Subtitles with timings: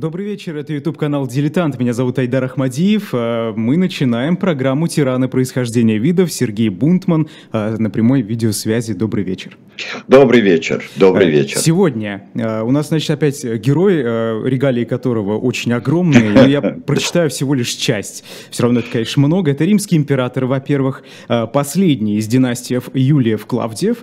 [0.00, 1.78] Добрый вечер, это YouTube-канал «Дилетант».
[1.78, 3.10] Меня зовут Айдар Ахмадиев.
[3.12, 6.32] А, мы начинаем программу «Тираны происхождения видов».
[6.32, 8.94] Сергей Бунтман а, на прямой видеосвязи.
[8.94, 9.58] Добрый вечер.
[10.08, 11.58] Добрый вечер, добрый а, вечер.
[11.58, 13.96] Сегодня у нас, значит, опять герой,
[14.48, 18.24] регалии которого очень огромные, но я прочитаю всего лишь часть.
[18.50, 19.50] Все равно это, конечно, много.
[19.50, 21.02] Это римский император, во-первых,
[21.52, 23.98] последний из династиев Юлиев-Клавдиев,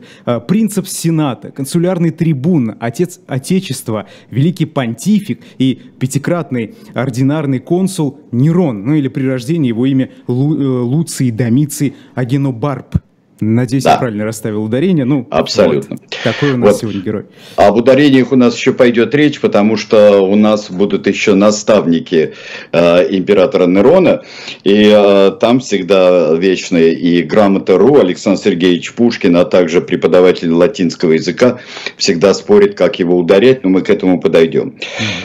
[0.48, 9.08] принцип Сената, консулярный трибун, отец Отечества, великий понтифик и пятикратный ординарный консул Нерон, ну или
[9.08, 12.96] при рождении его имя Лу, э, Луций Домиций Агенобарб.
[13.40, 13.93] Надеюсь, да.
[13.93, 15.05] я правильно расставил ударение.
[15.05, 15.98] Ну, Абсолютно.
[15.99, 16.18] Вот.
[16.24, 16.82] Такой у нас вот.
[16.82, 17.26] сегодня герой.
[17.55, 22.34] Об ударениях у нас еще пойдет речь, потому что у нас будут еще наставники
[22.71, 24.24] э, императора Нерона.
[24.63, 31.12] И э, там всегда вечные и грамота РУ Александр Сергеевич Пушкин, а также преподаватель латинского
[31.12, 31.60] языка,
[31.96, 34.76] всегда спорит, как его ударять, но мы к этому подойдем.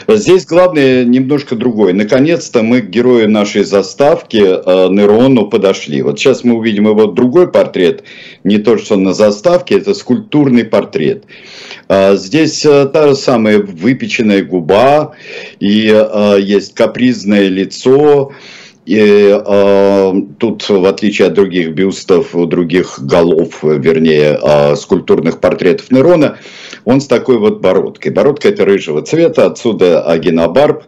[0.07, 1.93] Здесь главное немножко другое.
[1.93, 6.03] Наконец-то мы к герою нашей заставки э, Нерону подошли.
[6.03, 8.02] Вот сейчас мы увидим его другой портрет
[8.43, 11.23] не то, что на заставке, это скульптурный портрет.
[11.87, 15.13] А, здесь э, та же самая выпеченная губа,
[15.59, 18.31] и э, есть капризное лицо,
[18.85, 26.37] и э, тут, в отличие от других бюстов, других голов, вернее, э, скульптурных портретов Нерона,
[26.83, 28.11] он с такой вот бородкой.
[28.11, 30.83] Бородка это рыжего цвета, отсюда агинобарб.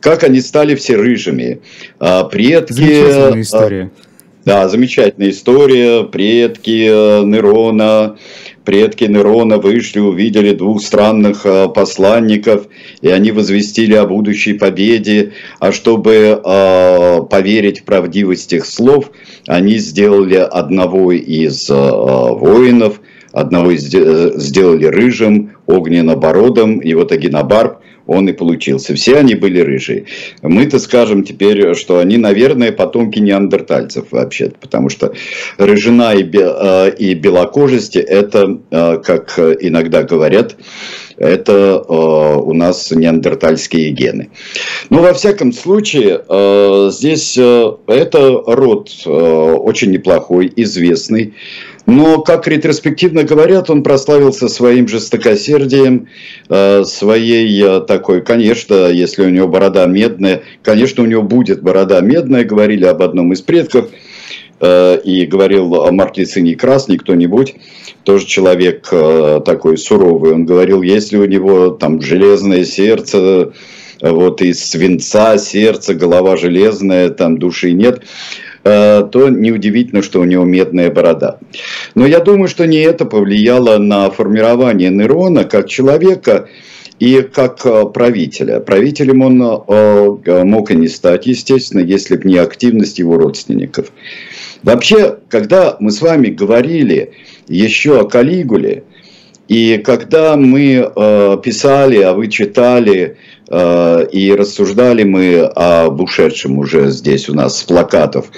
[0.00, 1.60] Как они стали все рыжими?
[2.00, 2.72] Э, предки...
[2.72, 3.90] Замечательная история.
[3.96, 4.07] Э,
[4.44, 6.04] да, замечательная история.
[6.04, 8.16] Предки э, Нерона,
[8.64, 12.66] предки Нерона вышли, увидели двух странных э, посланников,
[13.00, 15.32] и они возвестили о будущей победе.
[15.58, 19.10] А чтобы э, поверить в правдивость их слов,
[19.46, 23.00] они сделали одного из воинов,
[23.32, 27.77] одного из, сделали рыжим, огненно-бородом, и вот Агинобарб
[28.08, 28.94] он и получился.
[28.94, 30.06] Все они были рыжие.
[30.42, 35.12] Мы-то скажем теперь, что они, наверное, потомки неандертальцев вообще потому что
[35.58, 40.56] рыжина и, э, и белокожести– это, э, как иногда говорят,
[41.16, 44.30] это э, у нас неандертальские гены.
[44.88, 46.22] Но во всяком случае,
[46.90, 51.34] здесь э, это род очень неплохой, известный.
[51.88, 56.08] Но, как ретроспективно говорят, он прославился своим жестокосердием,
[56.50, 62.02] э, своей э, такой, конечно, если у него борода медная, конечно, у него будет борода
[62.02, 63.88] медная, говорили об одном из предков,
[64.60, 67.54] э, и говорил Марк Лициний Красный кто-нибудь,
[68.02, 68.90] тоже человек
[69.46, 73.54] такой суровый, он говорил, если у него там железное сердце,
[74.02, 78.02] вот из свинца сердце, голова железная, там души нет,
[79.10, 81.38] то неудивительно, что у него медная борода.
[81.94, 86.48] Но я думаю, что не это повлияло на формирование Нерона как человека
[86.98, 88.60] и как э, правителя.
[88.60, 93.92] Правителем он э, мог и не стать, естественно, если бы не активность его родственников.
[94.62, 97.12] Вообще, когда мы с вами говорили
[97.46, 98.84] еще о Калигуле,
[99.48, 100.92] и когда мы
[101.42, 103.16] писали, а вы читали
[103.50, 108.30] Э, и рассуждали мы об ушедшем уже здесь у нас с плакатов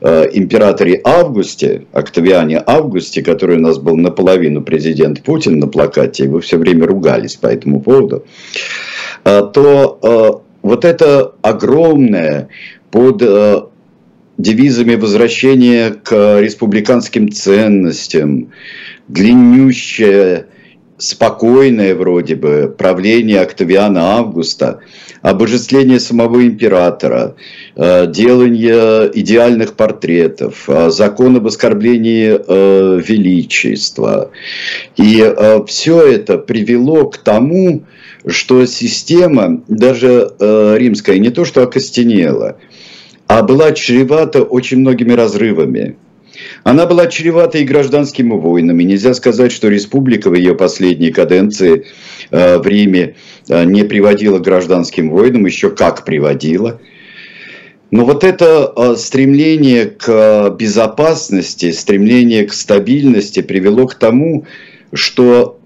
[0.00, 6.28] э, императоре Августе, Октавиане Августе, который у нас был наполовину президент Путин на плакате, и
[6.28, 8.26] вы все время ругались по этому поводу,
[9.24, 12.48] э, то вот это огромное
[12.90, 13.71] под
[14.42, 18.52] девизами возвращения к республиканским ценностям,
[19.08, 20.46] длиннющее
[20.98, 24.80] спокойное вроде бы правление Октавиана Августа,
[25.20, 27.34] обожествление самого императора,
[27.76, 34.30] э, делание идеальных портретов, э, закон об оскорблении э, величества.
[34.96, 35.34] И
[35.66, 37.84] все это привело к тому,
[38.26, 42.56] что система, даже римская, не то что окостенела,
[43.32, 45.96] а была чревата очень многими разрывами.
[46.64, 48.82] Она была чревата и гражданскими войнами.
[48.82, 51.86] Нельзя сказать, что республика в ее последней каденции
[52.30, 53.14] э, в Риме
[53.48, 56.78] э, не приводила к гражданским войнам, еще как приводила.
[57.90, 64.44] Но вот это э, стремление к безопасности, стремление к стабильности привело к тому,
[64.92, 65.58] что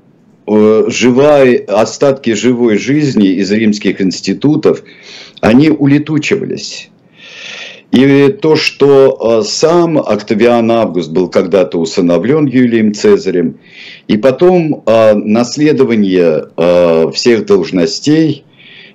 [0.46, 4.84] живая, остатки живой жизни из римских институтов,
[5.40, 6.90] они улетучивались.
[7.96, 13.58] И то, что э, сам Октавиан Август был когда-то усыновлен Юлием Цезарем,
[14.06, 18.44] и потом э, наследование э, всех должностей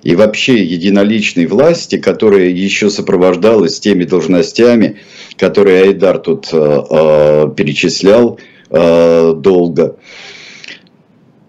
[0.03, 4.99] и вообще единоличной власти, которая еще сопровождалась теми должностями,
[5.35, 8.39] которые Айдар тут перечислял
[8.69, 9.95] долго,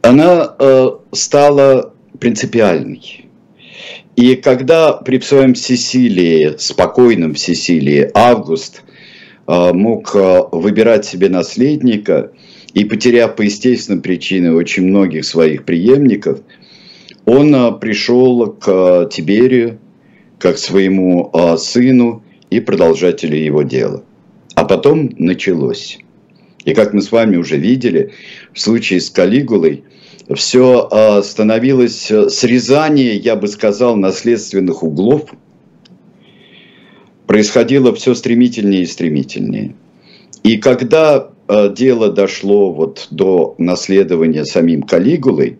[0.02, 0.54] она
[1.12, 3.21] стала принципиальной.
[4.16, 8.82] И когда при своем всесилии, спокойном всесилии, Август
[9.46, 12.32] э, мог э, выбирать себе наследника
[12.74, 16.40] и потеряв по естественным причинам очень многих своих преемников,
[17.24, 19.78] он э, пришел к Тиберию,
[20.38, 24.02] как своему сыну и продолжателю его дела.
[24.56, 26.00] А потом началось.
[26.64, 28.12] И как мы с вами уже видели,
[28.52, 29.84] в случае с Калигулой–
[30.34, 35.30] все а, становилось э, срезание, я бы сказал, наследственных углов,
[37.26, 39.74] происходило все стремительнее и стремительнее.
[40.42, 45.58] И когда а, дело дошло вот до наследования самим Калигулой,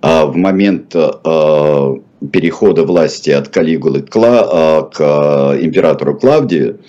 [0.00, 1.94] а в момент а,
[2.32, 4.12] перехода власти от Калигулы к,
[5.60, 6.80] императору Клавдию,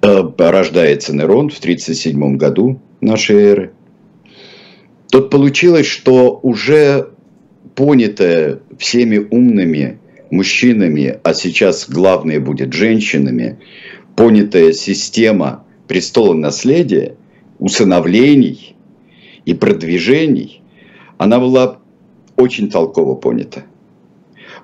[0.00, 3.72] рождается Нерон в 1937 году нашей эры–
[5.10, 7.10] Тут получилось, что уже
[7.74, 9.98] понятое всеми умными
[10.30, 13.58] мужчинами, а сейчас главное будет женщинами,
[14.16, 17.16] понятая система престола наследия,
[17.58, 18.76] усыновлений
[19.46, 20.62] и продвижений,
[21.16, 21.78] она была
[22.36, 23.64] очень толково понята.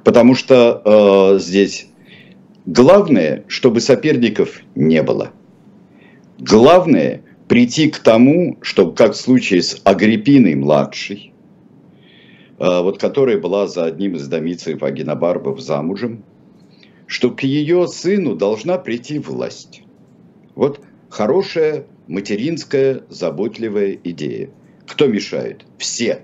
[0.05, 1.89] Потому что э, здесь
[2.67, 5.31] главное, чтобы соперников не было.
[6.39, 11.33] Главное, прийти к тому, чтобы, как в случае с Агриппиной младшей,
[12.59, 16.25] а, вот которая была за одним из домицев Агинобарбов замужем,
[17.07, 19.83] что к ее сыну должна прийти власть.
[20.55, 20.81] Вот
[21.11, 24.51] хорошая материнская заботливая идея.
[24.87, 25.65] Кто мешает?
[25.79, 26.23] Все.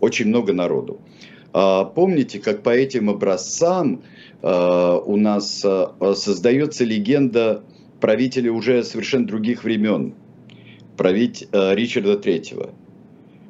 [0.00, 1.00] Очень много народу.
[1.52, 4.02] А, помните, как по этим образцам
[4.42, 5.64] а, у нас
[6.14, 7.62] создается легенда
[8.00, 10.14] правителя уже совершенно других времен,
[10.96, 12.70] править э, Ричарда Третьего.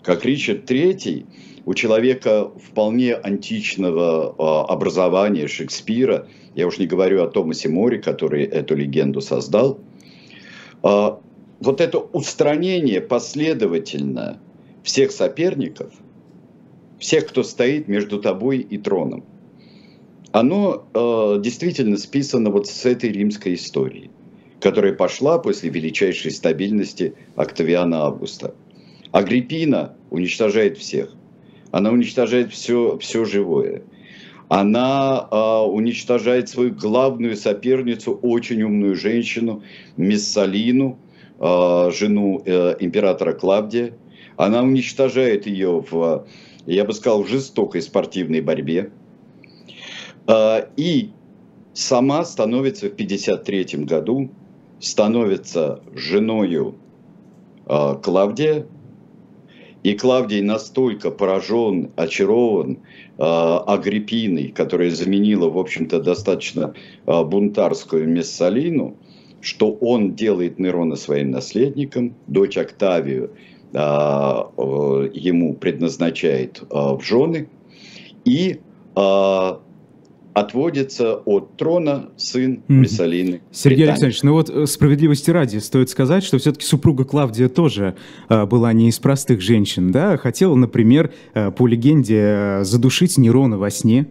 [0.03, 1.27] Как Ричард Третий
[1.65, 8.45] у человека вполне античного э, образования Шекспира, я уж не говорю о Томасе Море, который
[8.45, 9.79] эту легенду создал,
[10.83, 11.11] э,
[11.61, 14.39] вот это устранение последовательно
[14.83, 15.93] всех соперников,
[16.99, 19.25] всех, кто стоит между тобой и троном,
[20.33, 24.11] оно э, действительно списано вот с этой римской истории
[24.65, 28.55] которая пошла после величайшей стабильности Октавиана Августа.
[29.13, 31.11] Агриппина уничтожает всех.
[31.71, 33.83] Она уничтожает все, все живое.
[34.49, 39.63] Она э, уничтожает свою главную соперницу, очень умную женщину,
[39.99, 40.99] Миссалину,
[41.39, 43.93] э, жену э, императора Клавдия.
[44.39, 46.27] Она уничтожает ее в,
[46.65, 48.93] я бы сказал, в жестокой спортивной борьбе.
[50.27, 51.11] Э, и
[51.75, 54.31] сама становится в 1953 году
[54.85, 56.75] становится женою
[57.67, 58.67] э, Клавдия,
[59.83, 62.79] и Клавдий настолько поражен, очарован
[63.19, 66.75] э, Агриппиной, которая заменила, в общем-то, достаточно
[67.07, 68.97] э, бунтарскую Мессалину,
[69.41, 73.33] что он делает Нерона своим наследником, дочь Октавию
[73.73, 77.49] э, э, ему предназначает э, в жены,
[78.25, 78.61] и
[78.97, 79.57] э,
[80.35, 83.41] отводится от трона сын Мессалины.
[83.53, 87.95] Сергей Александрович, ну вот э, справедливости ради стоит сказать, что все-таки супруга Клавдия тоже
[88.29, 90.17] э, была не из простых женщин, да?
[90.17, 94.09] Хотела, например, э, по легенде, э, задушить Нерона во сне,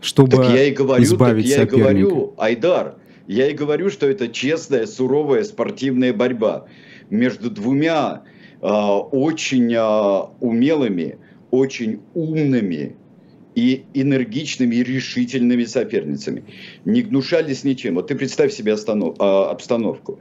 [0.00, 1.90] чтобы так я и говорю, избавить так я соперника.
[1.90, 2.94] и говорю, Айдар,
[3.28, 6.66] я и говорю, что это честная, суровая спортивная борьба
[7.08, 8.24] между двумя
[8.60, 11.18] э, очень э, умелыми,
[11.52, 12.96] очень умными
[13.54, 16.44] и энергичными и решительными соперницами.
[16.84, 17.94] Не гнушались ничем.
[17.94, 20.18] Вот ты представь себе останов, а, обстановку.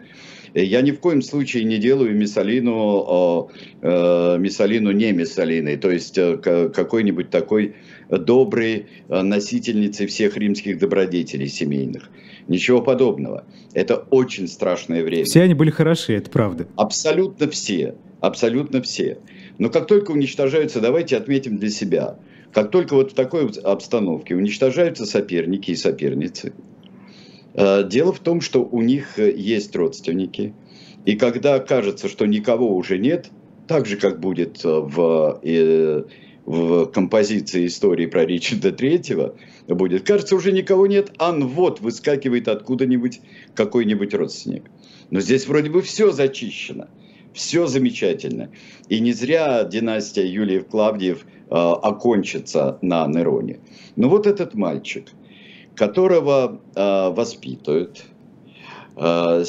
[0.54, 3.50] Я ни в коем случае не делаю Миссалину,
[3.82, 7.74] э, Миссалину не Миссалиной, то есть э, какой-нибудь такой
[8.10, 12.08] доброй носительницей всех римских добродетелей семейных.
[12.48, 13.46] Ничего подобного.
[13.74, 15.26] Это очень страшное время.
[15.26, 16.68] Все они были хороши, это правда.
[16.76, 17.96] Абсолютно все.
[18.22, 19.18] Абсолютно все.
[19.58, 22.20] Но как только уничтожаются, давайте отметим для себя–
[22.54, 26.54] как только вот в такой обстановке уничтожаются соперники и соперницы,
[27.56, 30.54] э, дело в том, что у них э, есть родственники,
[31.06, 33.30] и когда кажется, что никого уже нет,
[33.68, 35.42] так же, как будет э, в,
[36.46, 39.36] в композиции истории про Ричарда Третьего,
[39.68, 43.22] будет, кажется, уже никого нет, а вот выскакивает откуда-нибудь
[43.56, 44.64] какой-нибудь родственник.
[45.10, 46.88] Но здесь вроде бы все зачищено,
[47.34, 48.50] все замечательно.
[48.90, 51.20] И не зря династия Юлиев-Клавдиев
[51.54, 53.60] окончится на Нероне.
[53.96, 55.08] Но вот этот мальчик,
[55.76, 58.06] которого э, воспитывают,
[58.96, 59.44] э,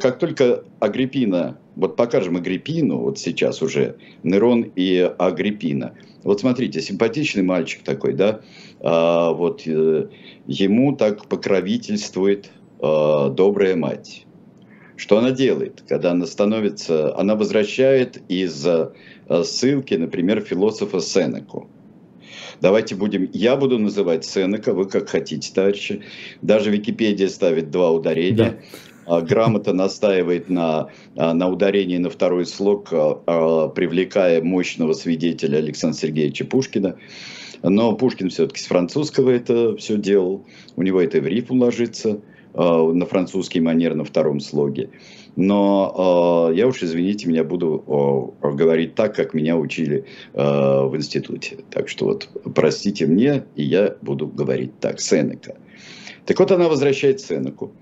[0.00, 7.42] как только Агриппина, вот покажем Агриппину, вот сейчас уже Нерон и Агриппина, Вот смотрите, симпатичный
[7.42, 8.40] мальчик такой, да,
[8.80, 10.08] вот э,
[10.46, 12.50] ему так покровительствует
[12.80, 14.27] добрая мать.
[14.98, 18.92] Что она делает, когда она становится, она возвращает из а,
[19.44, 21.70] ссылки, например, философа Сенеку.
[22.60, 26.02] Давайте будем, я буду называть Сенека, вы как хотите, товарищи.
[26.42, 28.60] Даже Википедия ставит два ударения.
[29.06, 29.16] Да.
[29.18, 35.96] А, грамота настаивает на, а, на ударении на второй слог, а, привлекая мощного свидетеля Александра
[35.96, 36.96] Сергеевича Пушкина.
[37.62, 40.44] Но Пушкин все-таки с французского это все делал.
[40.74, 42.20] У него это в рифм ложится
[42.54, 44.90] на французский манер на втором слоге.
[45.36, 51.58] Но я уж, извините меня, буду говорить так, как меня учили в институте.
[51.70, 55.00] Так что вот простите мне, и я буду говорить так.
[55.00, 55.56] Сенека.
[56.26, 57.72] Так вот она возвращает Сенеку.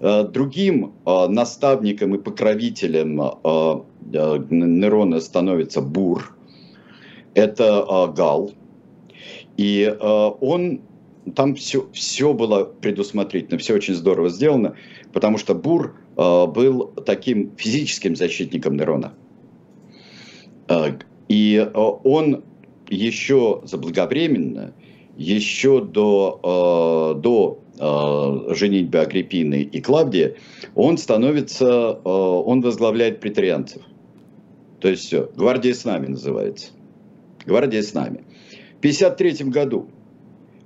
[0.00, 3.80] Э, другим э, наставником и покровителем э,
[4.50, 6.34] Нерона становится Бур.
[7.34, 8.52] Это Гал.
[9.56, 10.80] И он
[11.32, 14.76] там все, все было предусмотрительно, все очень здорово сделано,
[15.12, 19.14] потому что Бур был таким физическим защитником Нерона.
[21.28, 22.42] И он
[22.88, 24.74] еще заблаговременно,
[25.16, 30.36] еще до, до э, женитьбы Агриппины и Клавдия,
[30.74, 33.82] он становится, э, он возглавляет претарианцев.
[34.80, 36.70] То есть все, гвардия с нами называется.
[37.44, 38.24] Гвардия с нами.
[38.76, 39.88] В 1953 году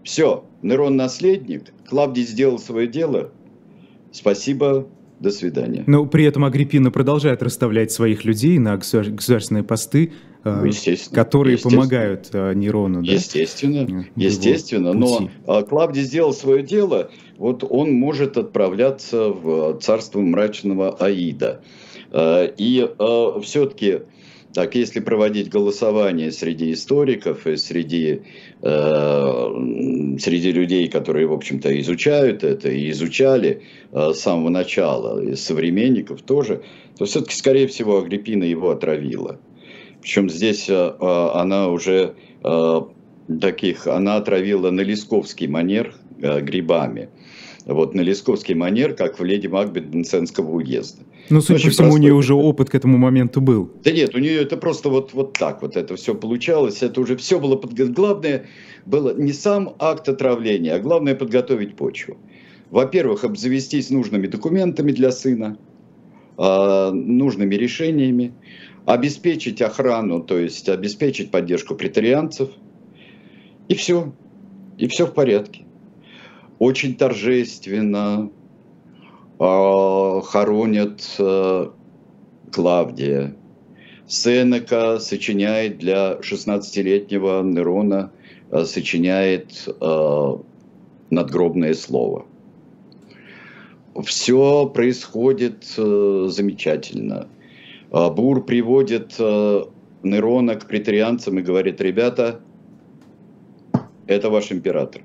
[0.04, 3.31] все, Нерон наследник, Клавдий сделал свое дело,
[4.12, 4.87] спасибо,
[5.23, 5.85] до свидания.
[5.87, 10.12] Но при этом Агриппина продолжает расставлять своих людей на государственные посты,
[10.45, 11.83] э, ну, естественно, которые естественно.
[11.83, 13.02] помогают э, Нерону.
[13.02, 13.12] Да?
[13.12, 14.92] Естественно, естественно.
[14.92, 21.62] Но э, Клавдий сделал свое дело, вот он может отправляться в царство мрачного Аида.
[22.14, 22.90] И
[23.42, 24.00] все-таки
[24.54, 28.23] так, если проводить голосование среди историков и среди,
[28.62, 35.35] э, среди людей, которые, в общем-то, изучают это и изучали э, с самого начала, и
[35.37, 36.62] современников тоже,
[36.99, 39.40] то все-таки, скорее всего, Агриппина его отравила.
[40.02, 42.80] Причем здесь э, она уже э,
[43.40, 47.09] таких, она отравила на лесковский манер э, грибами
[47.64, 51.02] вот, на лесковский манер, как в «Леди Макбет» Бенценского уезда.
[51.31, 53.71] Ну, судя Очень по всему, у нее уже опыт к этому моменту был.
[53.85, 57.16] Да нет, у нее это просто вот, вот так вот это все получалось, это уже
[57.16, 57.73] все было, под...
[57.92, 58.47] главное
[58.85, 62.16] было не сам акт отравления, а главное подготовить почву.
[62.71, 65.59] Во-первых, обзавестись нужными документами для сына,
[66.37, 68.33] а, нужными решениями,
[68.87, 72.50] обеспечить охрану, то есть обеспечить поддержку претарианцев,
[73.69, 74.12] и все,
[74.78, 75.64] и все в порядке
[76.62, 78.31] очень торжественно
[79.40, 81.71] э, хоронят э,
[82.52, 83.35] Клавдия.
[84.07, 88.12] Сенека сочиняет для 16-летнего Нерона,
[88.52, 90.37] э, сочиняет э,
[91.11, 92.26] надгробное слово.
[94.04, 97.26] Все происходит э, замечательно.
[97.90, 99.64] Э, Бур приводит э,
[100.04, 102.40] Нерона к претарианцам и говорит, ребята,
[104.07, 105.02] это ваш император.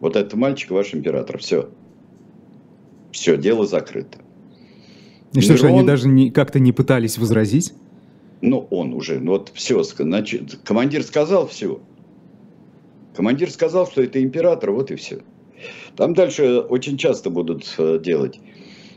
[0.00, 1.38] Вот этот мальчик ваш император.
[1.38, 1.68] Все.
[3.12, 4.18] Все, дело закрыто.
[5.34, 7.74] И что Нерон, же, они даже не, как-то не пытались возразить?
[8.40, 11.80] Ну, он уже, ну вот все, значит, командир сказал все.
[13.14, 15.20] Командир сказал, что это император, вот и все.
[15.96, 18.40] Там дальше очень часто будут э, делать.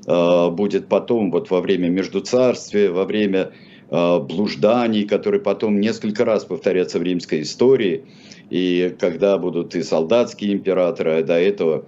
[0.08, 3.52] Э, будет потом, вот во время междуцарствия, во время
[3.90, 8.06] э, блужданий, которые потом несколько раз повторятся в римской истории–
[8.50, 11.86] и когда будут и солдатские императоры, а до этого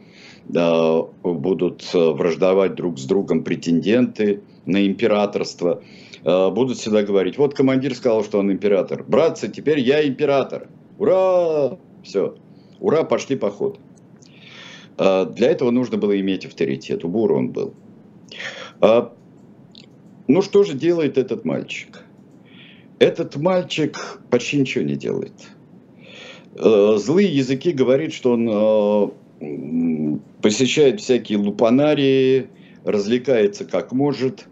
[0.47, 5.83] да, будут э, враждовать друг с другом претенденты на императорство,
[6.23, 9.03] э, будут всегда говорить, вот командир сказал, что он император.
[9.03, 10.67] Братцы, теперь я император.
[10.99, 11.77] Ура!
[12.03, 12.35] Все.
[12.79, 13.79] Ура, пошли поход.
[14.97, 17.03] Э, для этого нужно было иметь авторитет.
[17.03, 17.73] У Бура он был.
[20.27, 22.03] Ну что же делает этот мальчик?
[22.99, 25.33] Этот мальчик почти ничего не делает.
[26.55, 28.49] Э, злые языки говорят, что он
[29.41, 32.47] э, посещает всякие лупанарии,
[32.85, 34.47] развлекается как может.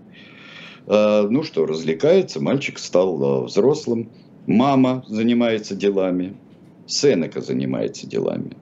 [0.85, 4.09] Э, ну что, развлекается, мальчик стал взрослым,
[4.47, 6.35] мама занимается делами,
[6.87, 8.57] Сенека занимается делами,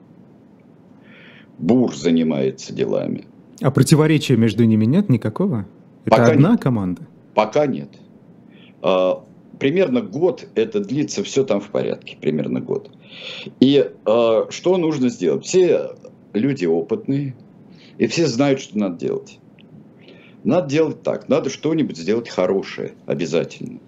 [1.58, 3.24] Бур занимается делами.
[3.60, 5.66] А противоречия между ними нет никакого?
[6.04, 6.60] Это Пока одна нет.
[6.60, 7.02] команда?
[7.34, 7.88] Пока нет
[9.62, 12.90] примерно год это длится, все там в порядке, примерно год.
[13.60, 15.44] И э, что нужно сделать?
[15.44, 15.90] Все
[16.32, 17.36] люди опытные,
[17.96, 19.38] и все знают, что надо делать.
[20.42, 23.78] Надо делать так, надо что-нибудь сделать хорошее обязательно.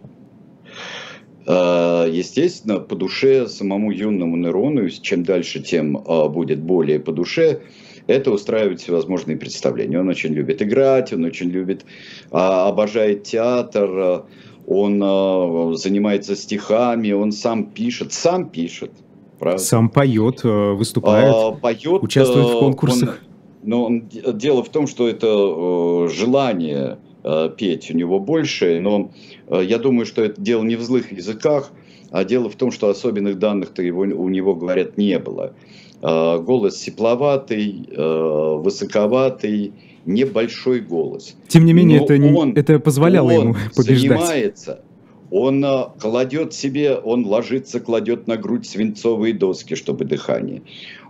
[1.44, 5.94] естественно, по душе самому юному Нерону, чем дальше, тем
[6.32, 7.62] будет более по душе,
[8.06, 9.98] это устраивает всевозможные представления.
[9.98, 11.84] Он очень любит играть, он очень любит,
[12.30, 14.24] обожает театр,
[14.66, 18.90] он занимается стихами, он сам пишет, сам пишет.
[19.38, 19.58] Правда?
[19.58, 23.20] Сам поет, выступает, а, поет, участвует в конкурсах.
[23.62, 29.10] Он, но он, дело в том, что это желание Э, петь у него больше, но
[29.48, 31.70] э, я думаю, что это дело не в злых языках,
[32.10, 35.54] а дело в том, что особенных данных-то его, у него, говорят, не было.
[36.02, 39.72] Э, голос сепловатый, высоковатый,
[40.06, 41.36] небольшой голос.
[41.48, 44.00] Тем не менее, это, он, это позволяло он ему побеждать.
[44.00, 44.84] занимается,
[45.30, 45.64] он
[45.98, 50.62] кладет себе, он ложится, кладет на грудь свинцовые доски, чтобы дыхание.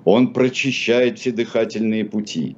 [0.04, 2.56] Он прочищает все дыхательные пути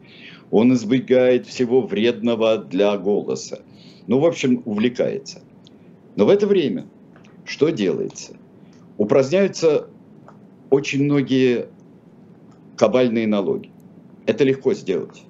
[0.51, 3.61] он избегает всего вредного для голоса.
[4.07, 5.43] Ну, в общем, увлекается.
[6.15, 6.87] Но в это время
[7.45, 8.37] что делается?
[8.97, 9.89] Упраздняются
[10.71, 11.69] очень многие
[12.77, 13.71] кабальные налоги.
[14.27, 15.23] Это легко сделать.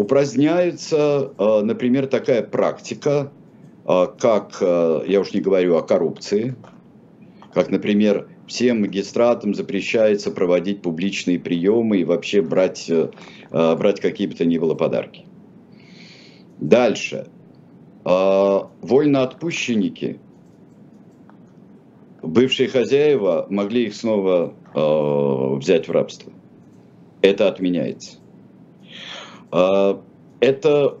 [0.00, 3.30] Упраздняется, э, например, такая практика,
[3.86, 6.56] э, как, э, я уж не говорю о коррупции,
[7.52, 12.90] как, например, всем магистратам запрещается проводить публичные приемы и вообще брать,
[13.50, 15.26] брать какие бы то ни было подарки.
[16.58, 17.26] Дальше.
[18.02, 20.18] Вольноотпущенники,
[22.22, 24.54] бывшие хозяева, могли их снова
[25.58, 26.32] взять в рабство.
[27.20, 28.19] Это отменяется.
[29.50, 30.98] Это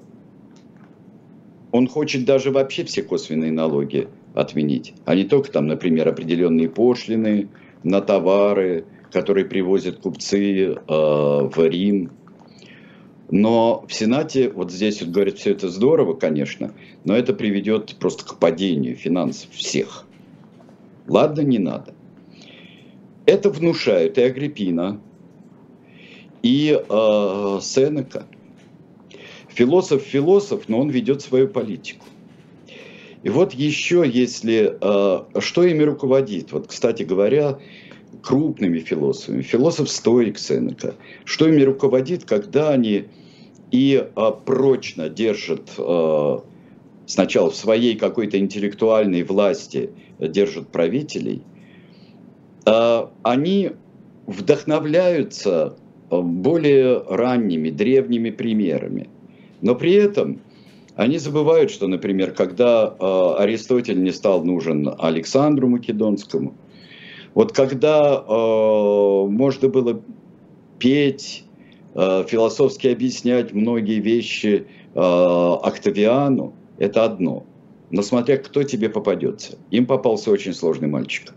[1.72, 7.48] он хочет даже вообще все косвенные налоги отменить, а не только там, например, определенные пошлины
[7.82, 12.10] на товары, которые привозят купцы э, в Рим.
[13.32, 16.72] Но в Сенате, вот здесь вот говорят, все это здорово, конечно,
[17.04, 20.04] но это приведет просто к падению финансов всех.
[21.06, 21.94] Ладно, не надо.
[23.26, 25.00] Это внушают и Агриппина,
[26.42, 28.26] и э, Сенека.
[29.54, 32.06] Философ философ, но он ведет свою политику.
[33.22, 37.58] И вот еще, если э, что ими руководит, вот, кстати говоря,
[38.22, 43.06] крупными философами, философ-стоик Сенека, что ими руководит, когда они
[43.70, 46.38] и э, прочно держат э,
[47.06, 51.42] сначала в своей какой-то интеллектуальной власти, держат правителей,
[53.22, 53.72] они
[54.26, 55.76] вдохновляются
[56.10, 59.08] более ранними, древними примерами.
[59.62, 60.40] Но при этом
[60.96, 66.54] они забывают, что, например, когда э, Аристотель не стал нужен Александру Македонскому,
[67.34, 70.02] вот когда э, можно было
[70.78, 71.44] петь,
[71.94, 77.44] э, философски объяснять многие вещи э, Октавиану, это одно.
[77.90, 79.58] Но смотря кто тебе попадется.
[79.70, 81.32] Им попался очень сложный мальчик.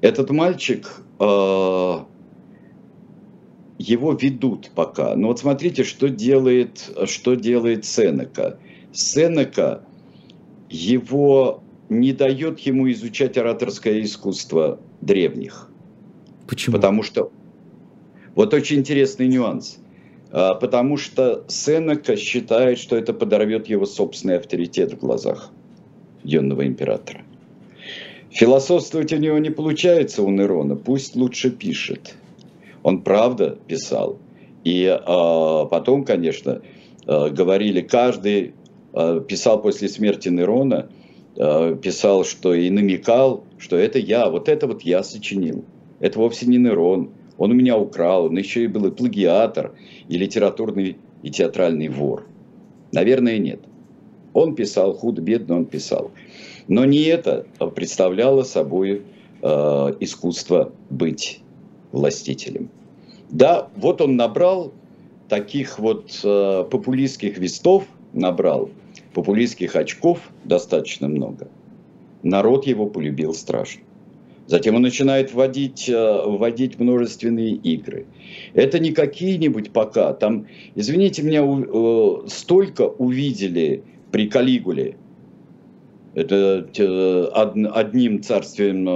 [0.00, 1.98] Этот мальчик э,
[3.78, 5.14] его ведут пока.
[5.16, 8.58] Но вот смотрите, что делает, что делает Сенека.
[8.92, 9.82] Сенека
[10.70, 15.68] его не дает ему изучать ораторское искусство древних.
[16.46, 16.76] Почему?
[16.76, 17.30] Потому что
[18.34, 19.78] вот очень интересный нюанс.
[20.30, 25.50] А, потому что Сенека считает, что это подорвет его собственный авторитет в глазах
[26.22, 27.22] юного императора.
[28.30, 32.16] Философствовать у него не получается у Нерона, пусть лучше пишет.
[32.84, 34.18] Он правда писал.
[34.62, 36.60] И э, потом, конечно,
[37.06, 38.52] э, говорили, каждый
[38.92, 40.90] э, писал после смерти Нерона,
[41.36, 45.64] э, писал, что и намекал, что это я, вот это вот я сочинил.
[45.98, 47.10] Это вовсе не Нерон.
[47.38, 49.72] Он у меня украл, он еще и был и плагиатор,
[50.08, 52.26] и литературный, и театральный вор.
[52.92, 53.60] Наверное, нет.
[54.34, 56.10] Он писал, худо-бедно он писал.
[56.68, 59.02] Но не это представляло собой
[59.42, 59.46] э,
[60.00, 61.40] искусство быть
[61.94, 62.68] властителем.
[63.30, 64.72] Да, вот он набрал
[65.28, 68.70] таких вот э, популистских вестов, набрал
[69.14, 71.48] популистских очков достаточно много.
[72.22, 73.82] Народ его полюбил страшно.
[74.46, 78.06] Затем он начинает вводить, э, вводить множественные игры.
[78.52, 80.12] Это не какие-нибудь пока.
[80.12, 84.96] Там, извините меня, э, столько увидели при Калигуле,
[86.14, 87.24] это э,
[87.72, 88.86] одним царствием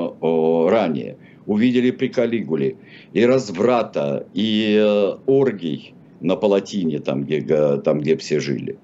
[0.68, 1.16] ранее–
[1.48, 2.76] увидели при Калигуле,
[3.14, 7.40] и разврата, и э, оргий на Палатине, там где,
[7.78, 8.78] там, где все жили.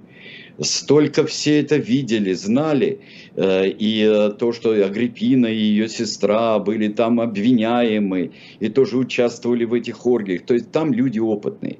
[0.59, 3.01] Столько все это видели, знали,
[3.37, 9.65] э, и э, то, что Агриппина и ее сестра были там обвиняемы, и тоже участвовали
[9.65, 10.47] в этих оргиях.
[10.47, 11.79] То есть там люди опытные.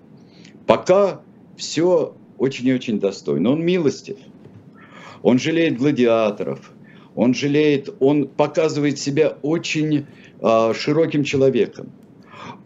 [0.67, 1.23] Пока
[1.57, 3.53] все очень и очень достойно.
[3.53, 4.19] Он милостив,
[5.23, 6.73] он жалеет гладиаторов,
[7.15, 10.07] он жалеет, он показывает себя очень
[10.41, 11.93] широким человеком.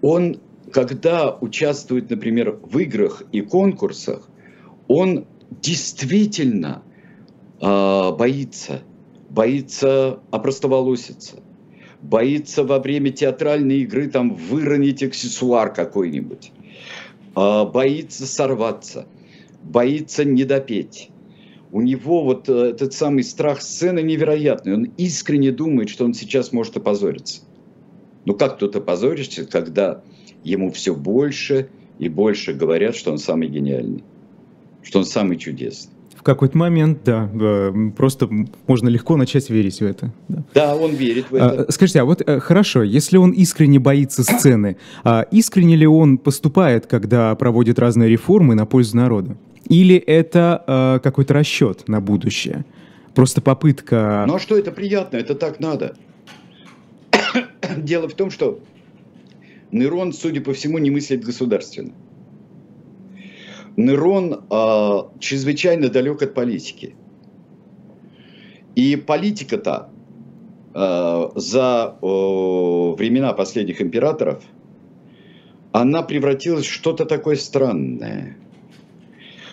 [0.02, 0.40] Он,
[0.72, 4.28] когда участвует, например, в играх и конкурсах,
[4.86, 6.82] он действительно
[7.60, 8.82] э, боится,
[9.30, 11.36] боится опростоволоситься,
[12.00, 16.52] боится во время театральной игры там выронить аксессуар какой-нибудь,
[17.36, 19.06] э, боится сорваться,
[19.62, 21.10] боится недопеть
[21.70, 24.74] у него вот э, этот самый страх сцены невероятный.
[24.74, 27.42] Он искренне думает, что он сейчас может опозориться.
[28.28, 30.02] Ну как тут опозоришься, когда
[30.44, 34.04] ему все больше и больше говорят, что он самый гениальный,
[34.82, 35.92] что он самый чудесный.
[36.14, 37.30] В какой-то момент, да,
[37.96, 38.28] просто
[38.66, 40.12] можно легко начать верить в это.
[40.28, 41.62] Да, да он верит в это.
[41.62, 46.18] А, скажите, а вот э, хорошо, если он искренне боится сцены, а искренне ли он
[46.18, 49.38] поступает, когда проводит разные реформы на пользу народа?
[49.70, 52.66] Или это э, какой-то расчет на будущее?
[53.14, 54.26] Просто попытка...
[54.28, 55.16] Ну а что это приятно?
[55.16, 55.96] Это так надо.
[57.76, 58.60] Дело в том, что
[59.70, 61.92] Нейрон, судя по всему, не мыслит государственно.
[63.76, 66.96] Нейрон э, чрезвычайно далек от политики.
[68.74, 69.90] И политика-то
[70.74, 74.42] э, за э, времена последних императоров,
[75.72, 78.36] она превратилась в что-то такое странное–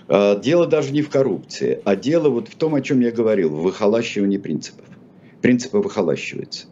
[0.08, 3.49] а, дело даже не в коррупции, а дело вот в том, о чем я говорил,
[3.49, 4.86] в выхолащивании принципов.
[5.41, 6.67] Принципы выхолащиваются.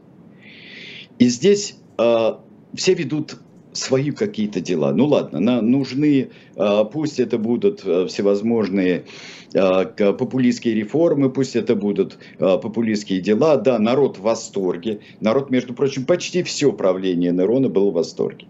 [1.20, 2.34] И здесь э,
[2.74, 3.38] все ведут
[3.72, 4.94] свои какие-то дела.
[4.94, 9.06] Ну ладно, на, нужны, э, пусть это будут всевозможные
[9.54, 13.58] э, популистские реформы, пусть это будут популистские дела.
[13.58, 15.00] Да, народ в восторге.
[15.22, 18.48] Народ, между прочим, почти все правление Нерона было в восторге.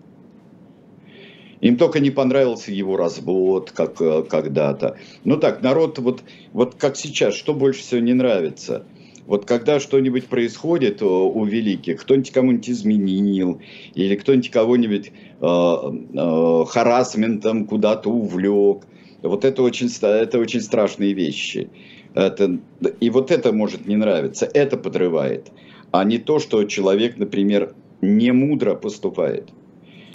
[1.62, 4.97] Им только не понравился его развод, как когда-то.
[5.23, 6.21] Ну так, народ, вот,
[6.52, 8.86] вот как сейчас, что больше всего не нравится?
[9.25, 13.62] Вот когда что-нибудь происходит э, у великих, кто-нибудь кому-нибудь изменил,
[13.95, 18.86] или кто-нибудь кого-нибудь э, э, харасментом куда-то увлек,
[19.21, 21.69] вот это очень, это очень страшные вещи.
[22.13, 22.59] Это,
[22.99, 25.51] и вот это может не нравиться, это подрывает,
[25.91, 29.49] а не то, что человек, например, не мудро поступает.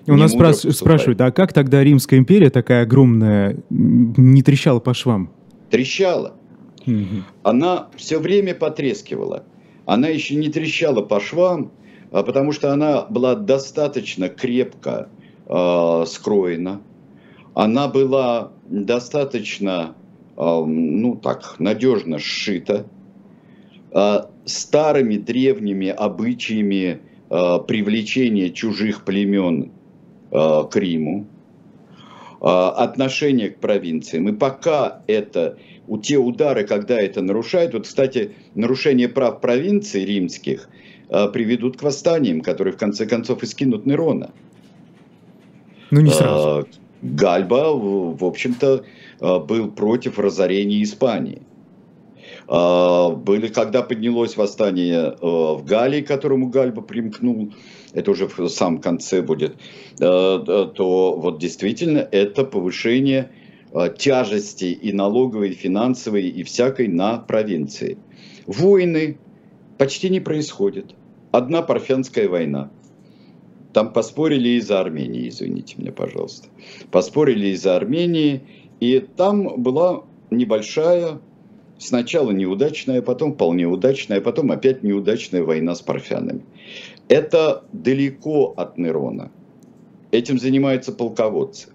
[0.06, 5.32] У нас спраш- спрашивают, а как тогда Римская империя такая огромная не трещала по швам?
[5.70, 6.37] Трещала.
[7.42, 9.44] Она все время потрескивала.
[9.86, 11.70] Она еще не трещала по швам,
[12.10, 15.08] а потому что она была достаточно крепко
[15.46, 16.80] э, скроена.
[17.54, 19.94] Она была достаточно,
[20.36, 22.86] э, ну так, надежно сшита.
[23.92, 29.72] Э, старыми древними обычаями э, привлечения чужих племен
[30.30, 31.26] Э, к Риму,
[32.40, 34.28] отношение к провинциям.
[34.28, 40.68] И пока это, у те удары, когда это нарушает, вот, кстати, нарушение прав провинций римских
[41.08, 44.30] э, приведут к восстаниям, которые в конце концов и скинут Нерона.
[45.90, 46.68] Ну, не сразу.
[47.00, 48.84] Гальба, в общем-то,
[49.20, 51.42] был против разорения Испании.
[52.46, 57.52] Были, когда поднялось восстание в Галлии, к которому Гальба примкнул,
[57.92, 59.56] это уже в самом конце будет,
[60.00, 63.37] э, то вот действительно это повышение э,
[63.96, 67.98] тяжести и налоговой, и финансовой, и всякой на провинции.
[68.46, 69.18] Войны
[69.76, 70.94] почти не происходят.
[71.30, 72.70] Одна парфянская война.
[73.72, 76.48] Там поспорили из-за Армении, извините меня, пожалуйста.
[76.90, 78.42] Поспорили из-за Армении,
[78.80, 81.20] и там была небольшая,
[81.78, 86.42] сначала неудачная, потом вполне удачная, потом опять неудачная война с парфянами.
[87.08, 89.30] Это далеко от Нерона.
[90.10, 91.68] Этим занимаются полководцы.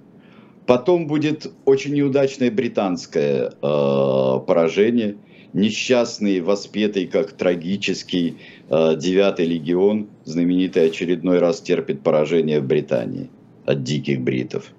[0.66, 5.18] Потом будет очень неудачное британское э, поражение.
[5.52, 8.38] Несчастный, воспетый как трагический
[8.70, 13.30] э, девятый легион, знаменитый очередной раз терпит поражение в Британии
[13.66, 14.72] от диких бритов.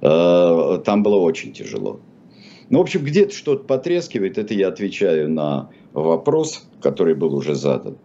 [0.00, 2.00] Э, там было очень тяжело.
[2.68, 7.96] Ну, в общем, где-то что-то потрескивает, это я отвечаю на вопрос, который был уже задан.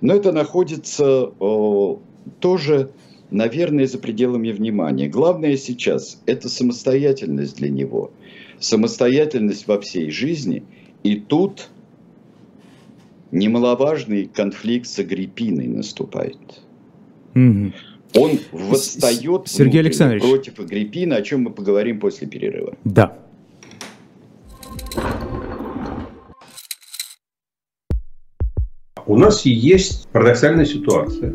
[0.00, 2.00] Но это находится о,
[2.40, 2.90] тоже,
[3.32, 5.08] наверное, за пределами внимания.
[5.08, 8.12] Главное сейчас– это самостоятельность для него.
[8.58, 10.62] Самостоятельность во всей жизни.
[11.02, 11.68] И тут
[13.32, 16.38] немаловажный конфликт с Агриппиной наступает.
[17.34, 17.72] Угу.
[18.14, 20.22] Он восстает Сергей Александрович.
[20.22, 22.76] против Агриппины, о чем мы поговорим после перерыва.
[22.84, 23.18] Да.
[29.06, 31.34] У нас есть парадоксальная ситуация.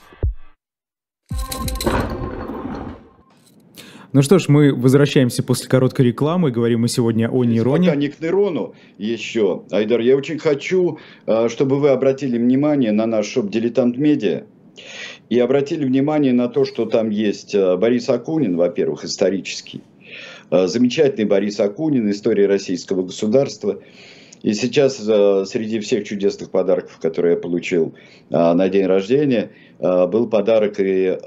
[4.13, 6.51] Ну что ж, мы возвращаемся после короткой рекламы.
[6.51, 7.87] Говорим мы сегодня о нейроне.
[7.87, 9.63] Пока не к нейрону еще.
[9.71, 14.43] Айдар, я очень хочу, э, чтобы вы обратили внимание на наш шоп «Дилетант Медиа».
[15.29, 19.81] И обратили внимание на то, что там есть э, Борис Акунин, во-первых, исторический.
[20.49, 23.79] Э, замечательный Борис Акунин, история российского государства.
[24.43, 27.93] И сейчас среди всех чудесных подарков, которые я получил
[28.31, 31.17] на день рождения, был подарок и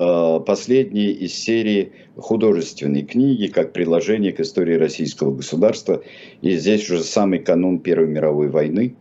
[0.47, 6.03] последний из серии художественной книги как приложение к истории российского государства.
[6.43, 8.97] И здесь уже самый канун Первой мировой войны.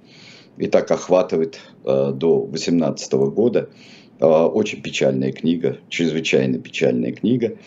[0.57, 3.69] И так охватывает э, до 18 года.
[4.19, 7.57] Э, очень печальная книга, чрезвычайно печальная книга,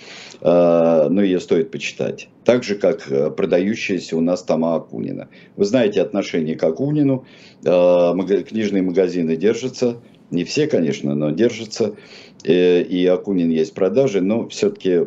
[0.41, 2.29] э, но ее стоит почитать.
[2.45, 5.29] Так же, как э, продающаяся у нас Тома Акунина.
[5.57, 7.27] Вы знаете отношение к Акунину,
[7.65, 11.95] э, книжные магазины держатся, не все, конечно, но держатся,
[12.45, 15.07] э, и Акунин есть в продаже, но все-таки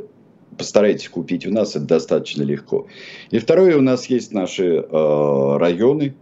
[0.58, 2.88] постарайтесь купить у нас, это достаточно легко.
[3.32, 6.16] И второе, у нас есть наши э, районы,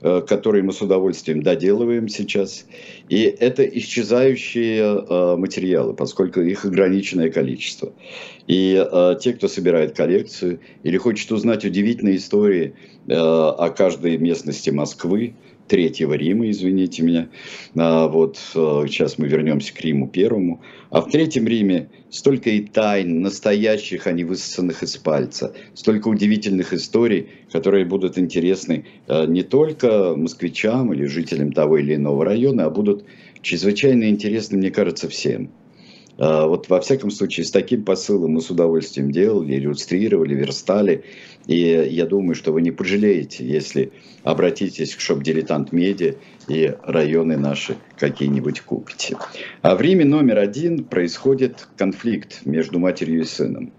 [0.00, 2.66] э, которые мы с удовольствием доделываем сейчас.
[3.08, 7.92] И это исчезающие материалы, поскольку их ограниченное количество.
[8.46, 8.84] И
[9.20, 12.74] те, кто собирает коллекцию или хочет узнать удивительные истории
[13.08, 15.34] о каждой местности Москвы,
[15.68, 17.28] Третьего Рима, извините меня.
[17.76, 20.60] А, вот э, сейчас мы вернемся к Риму Первому.
[20.90, 25.54] А в Третьем Риме столько и тайн, настоящих, а не высосанных из пальца.
[25.74, 32.24] Столько удивительных историй, которые будут интересны э, не только москвичам или жителям того или иного
[32.24, 33.04] района, а будут
[33.40, 35.50] чрезвычайно интересны, мне кажется, всем.
[36.18, 41.04] А, вот во всяком случае, с таким посылом мы с удовольствием делали, иллюстрировали, верстали.
[41.46, 46.14] И я думаю, что вы не пожалеете, если обратитесь к шоп «Дилетант Медиа»
[46.48, 49.16] и районы наши какие-нибудь купите.
[49.62, 53.72] А в Риме номер один происходит конфликт между матерью и сыном.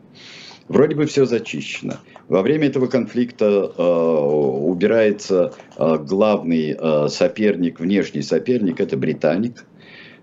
[0.68, 2.00] Вроде бы все зачищено.
[2.30, 9.66] Во время этого конфликта э, убирается э, главный э, соперник, внешний соперник, это британик,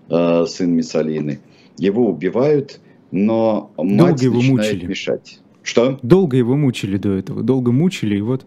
[0.09, 1.39] э, сын Миссалины–
[1.77, 2.79] его убивают,
[3.11, 4.85] но мать Долго его начинает мучили.
[4.85, 5.39] мешать.
[5.63, 5.99] Что?
[6.01, 8.45] Долго его мучили до этого, долго мучили, и вот...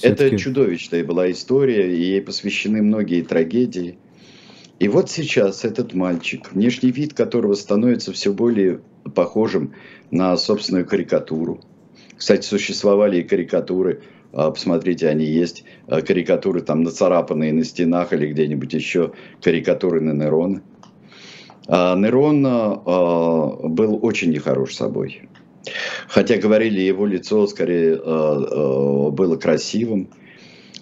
[0.00, 3.98] Это чудовищная была история, и ей посвящены многие трагедии.
[4.78, 8.80] И вот сейчас этот мальчик, внешний вид которого становится все более
[9.14, 9.74] похожим
[10.12, 11.60] на собственную карикатуру.
[12.16, 18.28] Кстати, существовали и карикатуры, а, посмотрите, они есть, а, карикатуры там нацарапанные на стенах или
[18.28, 20.62] где-нибудь еще, карикатуры на Нерона.
[21.68, 25.28] А Нерон а, был очень нехорош собой.
[26.08, 30.08] Хотя говорили, его лицо скорее а, было красивым.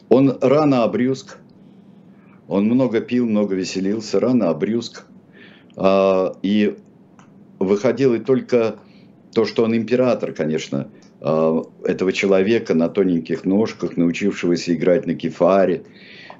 [0.08, 1.38] Он рано обрюзг.
[2.46, 5.04] Он много пил, много веселился, рано обрюзг.
[6.42, 6.76] И
[7.58, 8.76] выходило только
[9.34, 10.88] то, что он император, конечно,
[11.20, 15.82] этого человека на тоненьких ножках, научившегося играть на кефаре,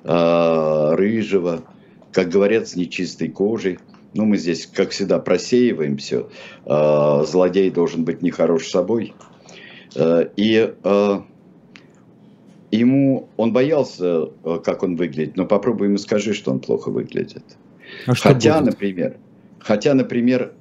[0.05, 1.65] рыжего,
[2.13, 3.81] как говорят, с нечистой кожей–
[4.17, 6.29] ну, мы здесь, как всегда, просеиваем все.
[6.65, 9.15] А, злодей должен быть нехорош собой.
[9.95, 11.25] А, и а,
[12.71, 14.31] ему, он боялся,
[14.65, 17.45] как он выглядит, но попробуй ему скажи, что он плохо выглядит.
[18.07, 18.73] А хотя, будет?
[18.73, 19.17] например,
[19.59, 20.55] хотя, например,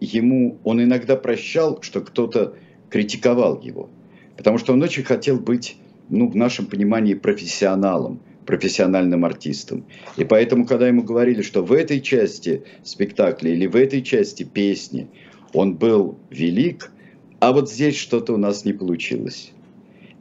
[0.00, 2.54] ему он иногда прощал, что кто-то
[2.88, 3.90] критиковал его,
[4.36, 5.76] потому что он очень хотел быть,
[6.08, 8.20] ну, в нашем понимании, профессионалом
[8.50, 9.84] профессиональным артистом.
[10.16, 15.08] И поэтому, когда ему говорили, что в этой части спектакля или в этой части песни
[15.52, 16.90] он был велик,
[17.38, 19.52] а вот здесь что-то у нас не получилось.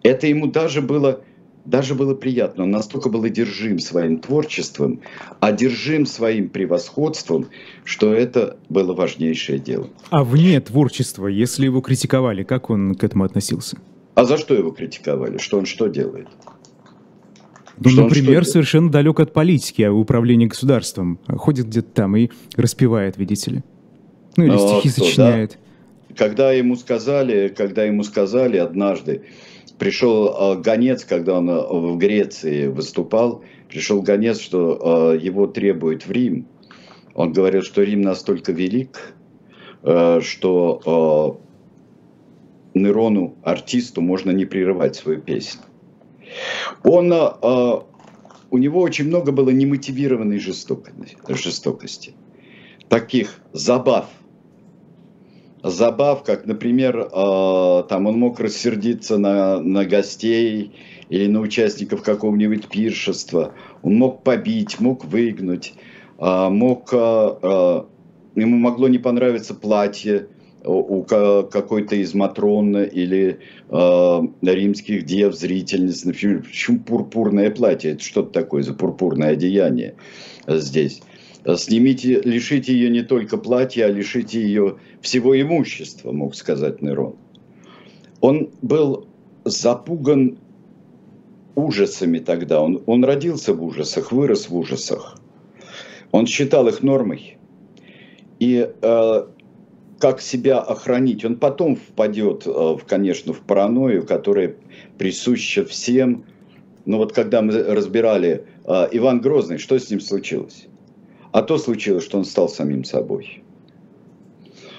[0.04, 1.22] Это ему даже было,
[1.66, 2.64] даже было приятно.
[2.64, 5.02] Он настолько был одержим своим творчеством,
[5.40, 7.48] одержим своим превосходством,
[7.84, 9.90] что это было важнейшее дело.
[10.12, 13.80] А вне творчества, если его критиковали, как он к этому относился?
[14.14, 15.40] А за что его критиковали?
[15.40, 16.28] Что он что делает?
[17.82, 21.20] Ну, что например, совершенно далек от политики, а управления государством.
[21.28, 23.64] Ходит где-то там и распевает, видите ли.
[24.36, 25.52] Ну или ну, стихи кто, сочиняет.
[26.10, 26.16] Да?
[26.16, 29.24] Когда ему сказали, когда ему сказали однажды,
[29.78, 36.06] пришел а, гонец, когда он а, в Греции выступал, пришел гонец, что а, его требуют
[36.06, 36.48] в Рим.
[37.16, 39.14] Он говорил, что Рим настолько велик,
[39.82, 41.42] что
[42.74, 45.62] Нерону, артисту, можно не прерывать свою песню.
[46.84, 47.80] Он, э,
[48.52, 52.14] у него очень много было немотивированной жестокости, жестокости.
[52.88, 54.08] Таких забав.
[55.64, 60.74] забав, как, например, э, там он мог рассердиться на, на гостей
[61.10, 65.74] или на участников какого-нибудь пиршества, он мог побить, мог выгнуть,
[66.18, 67.84] э, мог, э,
[68.36, 70.28] ему могло не понравиться платье
[70.64, 78.32] у какой-то из Матрон или э, римских дев, зрительниц, например, почему пурпурное платье, это что-то
[78.32, 79.96] такое за пурпурное одеяние
[80.48, 81.02] здесь.
[81.56, 87.16] Снимите, лишите ее не только платья, а лишите ее всего имущества, мог сказать Нерон.
[88.20, 89.08] Он был
[89.46, 90.38] запуган
[91.56, 92.62] ужасами тогда.
[92.62, 95.20] Он, он родился в ужасах, вырос в ужасах.
[96.12, 97.38] Он считал их нормой.
[98.40, 99.24] И э,
[100.00, 104.56] как себя охранить, он потом впадет, э, конечно, в паранойю, которая
[104.98, 106.24] присуща всем.
[106.86, 110.68] Но вот когда мы разбирали э, Иван Грозный, что с ним случилось?
[111.32, 113.44] А то случилось, что он стал самим собой.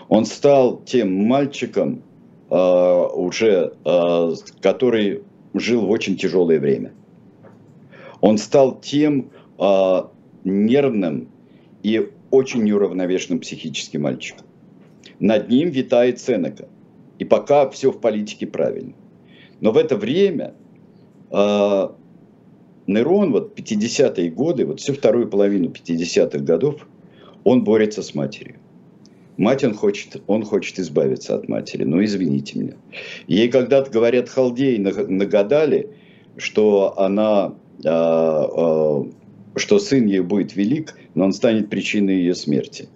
[0.09, 2.03] Он стал тем мальчиком,
[2.51, 2.55] э,
[3.15, 3.75] уже,
[4.61, 5.23] который
[5.55, 6.93] жил в очень тяжелое время.
[8.21, 9.31] Он стал тем
[10.45, 11.29] нервным
[11.83, 14.47] и очень неуравновешенным психическим мальчиком.
[15.21, 16.69] Над ним витает Сенека.
[17.19, 18.95] И пока все в политике правильно.
[19.61, 20.55] Но в это время
[21.31, 21.89] э,
[22.87, 26.87] Нерон, вот 50-е годы, вот всю вторую половину 50-х годов,
[27.45, 28.57] он борется с матерью.
[29.37, 32.75] Мать он хочет, он хочет избавиться от матери, но извините меня.
[33.27, 35.91] Ей когда-то, говорят, халдеи нагадали,
[36.37, 37.55] что она,
[37.85, 39.05] э, э,
[39.57, 42.89] что сын ей будет велик, но он станет причиной ее смерти.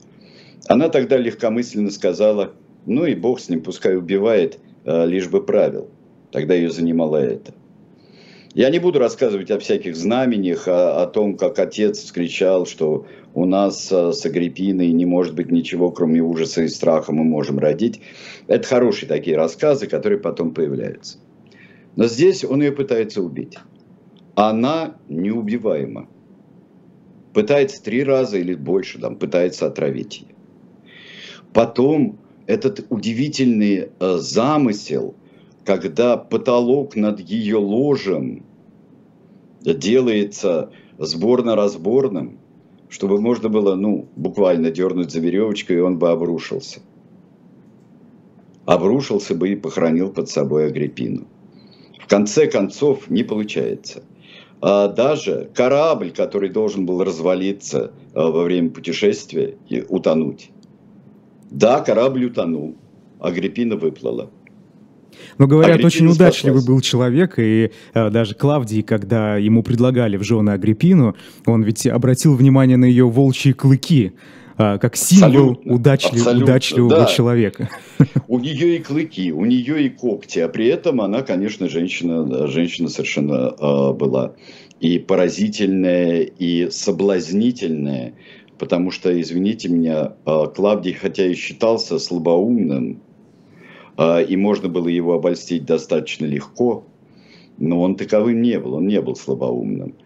[0.67, 2.53] Она тогда легкомысленно сказала,
[2.87, 5.89] ну и бог с ним, пускай убивает, э, лишь бы правил.
[6.31, 7.55] Тогда ее занимало это.
[8.55, 13.45] Я не буду рассказывать о всяких знамениях, о, о том, как отец вскричал, что у
[13.45, 18.01] нас э, с Агриппиной не может быть ничего, кроме ужаса и страха мы можем родить.
[18.47, 21.19] Это хорошие такие рассказы, которые потом появляются.
[21.97, 23.59] Но здесь он ее пытается убить.
[24.35, 26.09] Она неубиваема.
[27.33, 30.34] Пытается три раза или больше, там, пытается отравить ее.
[31.55, 35.15] Потом этот удивительный э, замысел–
[35.65, 38.45] когда потолок над ее ложем
[39.63, 42.39] делается сборно-разборным,
[42.89, 46.81] чтобы можно было, ну, буквально дернуть за веревочку, и он бы обрушился.
[48.67, 51.27] Обрушился бы и похоронил под собой Агриппину.
[51.99, 54.03] В конце концов, не получается.
[54.61, 60.51] А даже корабль, который должен был развалиться а, во время путешествия и утонуть.
[61.51, 62.77] Да, корабль утонул,
[63.21, 64.31] Агриппина выплыла.
[65.39, 66.77] Но говорят, Агриппина очень удачливый спаслась.
[66.77, 72.35] был человек, и э, даже Клавдий, когда ему предлагали в жены Агриппину, он ведь обратил
[72.35, 74.13] внимание на ее волчьи клыки,
[74.59, 77.07] э, как символ удачлив, абсолютно, удачливого да.
[77.07, 77.69] человека.
[78.29, 82.89] У нее и клыки, у нее и когти, а при этом она, конечно, женщина, женщина
[82.89, 84.35] совершенно э, была
[84.81, 88.15] и поразительная, и соблазнительная,
[88.65, 93.03] потому что, извините меня, э, Клавдий, хотя и считался слабоумным,
[93.99, 96.85] а, и можно было его обольстить достаточно легко,
[97.59, 99.97] но он таковым не был, он не был слабоумным.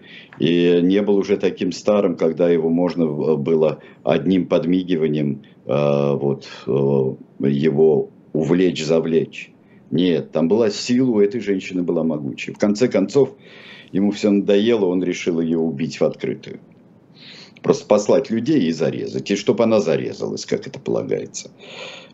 [0.41, 8.11] И не был уже таким старым, когда его можно было одним подмигиванием вот, э, его
[8.33, 9.53] увлечь, завлечь.
[9.93, 12.57] Нет, там была сила, у этой женщины была могучая.
[12.57, 13.37] В конце концов,
[13.93, 16.59] ему все надоело, он решил ее убить в открытую.
[17.63, 21.51] Просто послать людей и зарезать, и чтобы она зарезалась, как это полагается.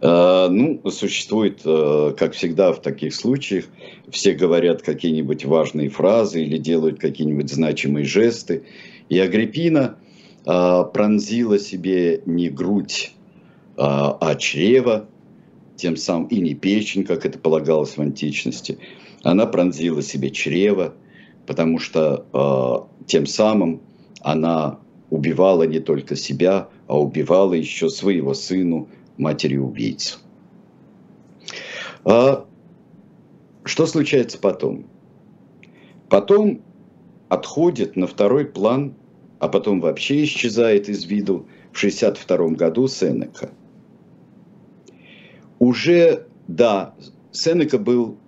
[0.00, 3.66] Э, ну, существует, э, как всегда в таких случаях,
[4.10, 8.64] все говорят какие-нибудь важные фразы или делают какие-нибудь значимые жесты.
[9.08, 9.96] И Агриппина
[10.46, 13.12] э, пронзила себе не грудь,
[13.76, 15.08] а чрево,
[15.74, 18.78] тем самым и не печень, как это полагалось в античности.
[19.24, 20.94] Она пронзила себе чрево,
[21.44, 23.80] потому что тем самым
[24.20, 24.78] она
[25.14, 30.18] убивала не только себя, а убивала еще своего сыну, матери-убийцу.
[32.04, 32.44] А
[33.62, 34.86] что случается потом?
[36.08, 36.62] Потом
[37.28, 38.94] отходит на второй план,
[39.38, 43.50] а потом вообще исчезает из виду в 1962 году Сенека.
[45.60, 46.96] Уже, да,
[47.30, 48.18] Сенека был,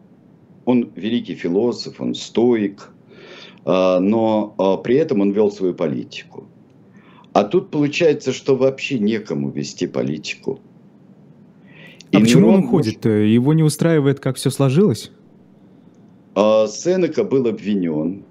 [0.64, 2.90] он великий философ, он стоик,
[3.64, 6.45] а, но а, при этом он вел свою политику.
[7.36, 10.58] А тут получается, что вообще некому вести политику.
[12.10, 13.04] А И почему он уходит?
[13.04, 13.26] Может...
[13.28, 15.10] Его не устраивает, как все сложилось?
[16.34, 18.24] А Сенека был обвинен.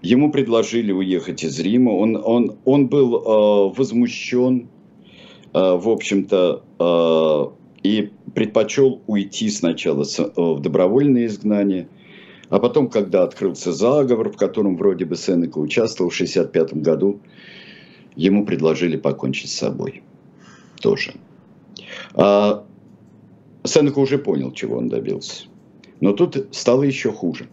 [0.00, 1.90] Ему предложили уехать из Рима.
[1.90, 4.68] Он, он, он был э, возмущен.
[5.52, 10.04] в общем-то, и предпочел уйти сначала
[10.36, 11.88] в добровольное изгнание,
[12.50, 17.20] а потом, когда открылся заговор, в котором вроде бы Сенека участвовал в 1965 году,
[18.16, 20.02] ему предложили покончить с собой
[20.80, 21.14] тоже.
[22.14, 22.64] А
[23.64, 25.46] Сенека уже понял, чего он добился.
[26.00, 27.48] Но тут стало еще хуже.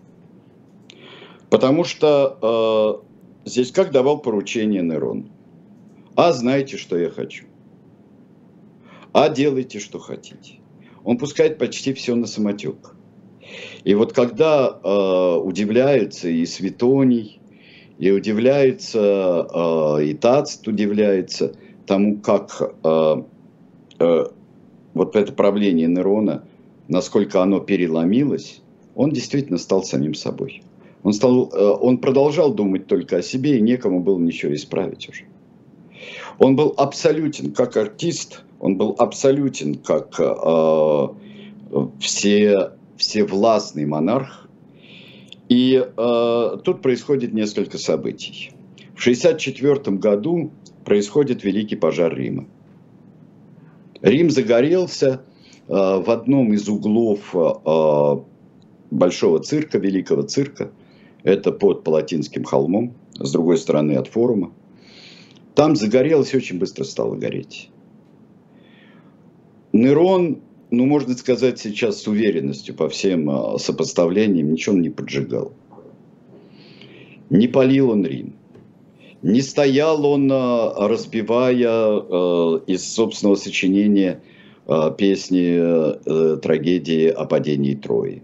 [1.49, 3.03] Потому что
[3.45, 5.29] э, здесь как давал поручение Нерон.
[6.15, 7.45] А знаете, что я хочу.
[9.13, 10.59] А делайте, что хотите.
[11.03, 12.95] Он пускает почти все на самотек.
[13.83, 17.39] И вот когда э, удивляется и Светоний,
[17.97, 23.23] и удивляется, э, и Тацит удивляется тому, как э,
[23.99, 24.25] э,
[24.93, 26.43] вот это правление Нерона,
[26.87, 28.61] насколько оно переломилось,
[28.95, 30.61] он действительно стал самим собой.
[31.03, 35.25] Он, стал, э, он продолжал думать только о себе, и некому было ничего исправить уже.
[36.39, 41.07] Он был абсолютен как артист, он был абсолютен как э,
[41.99, 42.71] все,
[43.01, 44.47] всевластный монарх.
[45.49, 48.51] И э, тут происходит несколько событий.
[48.95, 50.51] В 1964 году
[50.85, 52.45] происходит Великий пожар Рима.
[54.01, 55.23] Рим загорелся
[55.67, 58.21] э, в одном из углов э,
[58.91, 60.71] большого цирка, великого цирка.
[61.23, 64.53] Это под Палатинским холмом, с другой стороны от форума.
[65.55, 67.69] Там загорелось очень быстро стало гореть.
[69.73, 70.41] Нерон,
[70.71, 75.53] ну, можно сказать сейчас с уверенностью по всем э, сопоставлениям, ничего он не поджигал.
[77.29, 78.33] Не полил он Рим.
[79.21, 84.21] Не стоял он, э, разбивая э, из собственного сочинения
[84.67, 88.23] э, песни трагедии о падении Трои.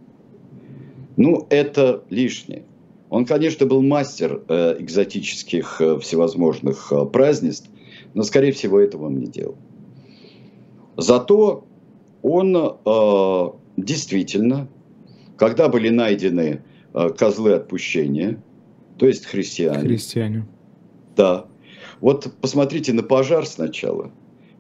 [1.16, 2.64] Ну, это лишнее.
[3.10, 7.70] Он, конечно, был мастер экзотических всевозможных празднеств,
[8.14, 9.56] но, скорее всего, этого он не делал.
[10.98, 11.66] Зато
[12.22, 12.78] он
[13.78, 14.68] действительно,
[15.38, 16.64] когда были найдены
[17.18, 18.42] козлы отпущения,
[18.98, 20.48] то есть христиане, христиане
[21.18, 21.48] да.
[22.00, 24.12] Вот посмотрите на пожар сначала.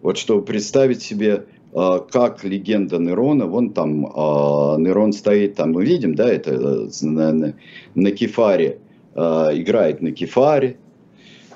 [0.01, 5.85] Вот чтобы представить себе, а, как легенда Нерона, вон там а, Нерон стоит, там мы
[5.85, 7.53] видим, да, это э, на,
[7.95, 8.79] на, кефаре,
[9.13, 10.77] а, играет на кефаре,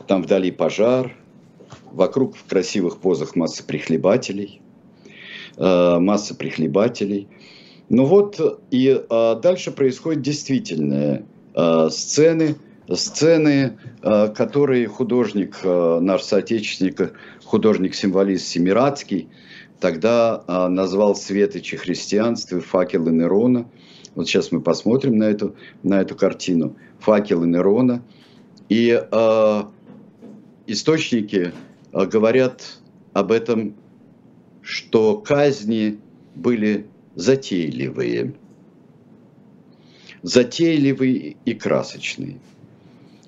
[0.07, 1.15] там вдали пожар,
[1.91, 4.60] вокруг в красивых позах масса прихлебателей,
[5.57, 7.27] масса прихлебателей.
[7.89, 8.39] Ну вот,
[8.71, 11.25] и дальше происходят действительные
[11.89, 12.55] сцены,
[12.95, 19.29] сцены, э, которые художник, э, наш соотечественник, художник-символист Семирадский,
[19.79, 23.69] тогда э, назвал светочи христианства факелы Нерона.
[24.15, 26.75] Вот сейчас мы посмотрим на эту, на эту картину.
[26.99, 28.03] Факелы Нерона.
[28.69, 29.61] И э,
[30.67, 31.53] источники
[31.93, 32.79] э, говорят
[33.13, 33.75] об этом,
[34.71, 35.99] что казни
[36.33, 38.35] были затейливые.
[40.23, 42.39] Затейливые и красочные.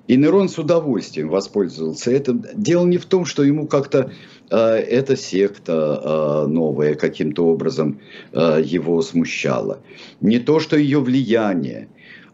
[0.06, 2.46] И Нерон с удовольствием воспользовался этим.
[2.54, 4.10] Дело не в том, что ему как-то
[4.50, 8.00] э, эта секта э, новая каким-то образом
[8.32, 9.80] э, его смущала.
[10.22, 11.88] Не то, что ее влияние.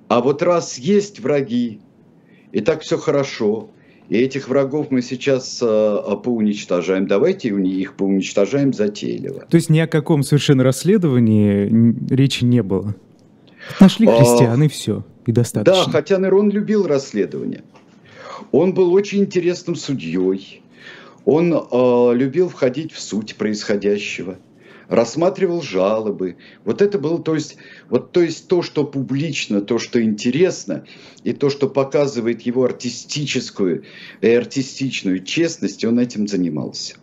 [0.06, 1.80] А вот раз есть враги,
[2.52, 3.70] и так все хорошо,
[4.10, 7.06] и этих врагов мы сейчас э, поуничтожаем.
[7.06, 9.46] Давайте их поуничтожаем затейливо.
[9.48, 12.96] То есть ни о каком совершенно расследовании речи не было?
[13.78, 15.84] Нашли а, христиан, и все, и достаточно.
[15.84, 17.62] Да, хотя Нерон любил расследование.
[18.50, 20.60] Он был очень интересным судьей.
[21.24, 24.38] Он э, любил входить в суть происходящего
[24.90, 26.36] рассматривал жалобы.
[26.64, 27.56] Вот это было, то есть,
[27.88, 30.84] вот, то есть то, что публично, то, что интересно,
[31.22, 33.84] и то, что показывает его артистическую
[34.20, 36.96] и артистичную честность, он этим занимался.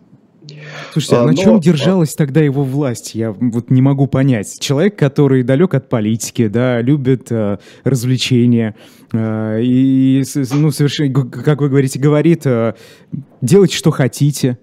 [0.92, 1.36] Слушайте, а, а на но...
[1.36, 3.14] чем держалась тогда его власть?
[3.14, 4.58] Я вот не могу понять.
[4.60, 8.74] Человек, который далек от политики, да, любит э, развлечения
[9.12, 12.74] э, и, ну, совершенно, как вы говорите, говорит, э,
[13.40, 14.58] делайте, что хотите.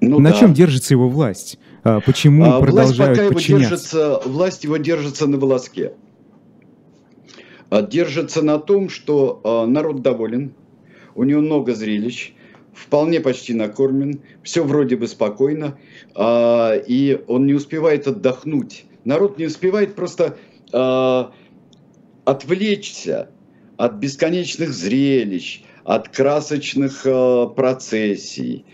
[0.00, 0.36] Ну, на да.
[0.38, 1.58] чем держится его власть?
[1.82, 3.52] А, почему а, продолжают власть пока подчиняться?
[3.52, 5.92] Его держится, власть его держится на волоске.
[7.70, 10.52] А, держится на том, что а, народ доволен,
[11.14, 12.34] у него много зрелищ,
[12.74, 15.76] вполне почти накормлен, все вроде бы спокойно,
[16.16, 18.84] и он не успевает отдохнуть.
[19.04, 20.38] Народ не успевает просто
[22.24, 23.30] отвлечься
[23.76, 27.02] от бесконечных зрелищ, от красочных
[27.56, 28.64] процессий,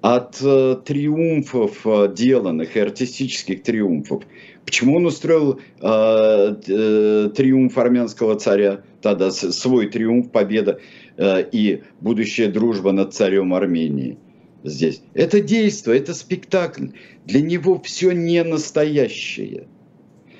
[0.00, 4.24] от а, триумфов а, деланных и артистических триумфов.
[4.64, 10.78] Почему он устроил э, э, триумф армянского царя, тогда свой триумф, победа?
[11.16, 14.16] Э, и будущая дружба над царем Армении.
[14.62, 15.02] здесь.
[15.14, 16.88] Это действие, это спектакль.
[17.24, 19.66] Для него все не настоящее.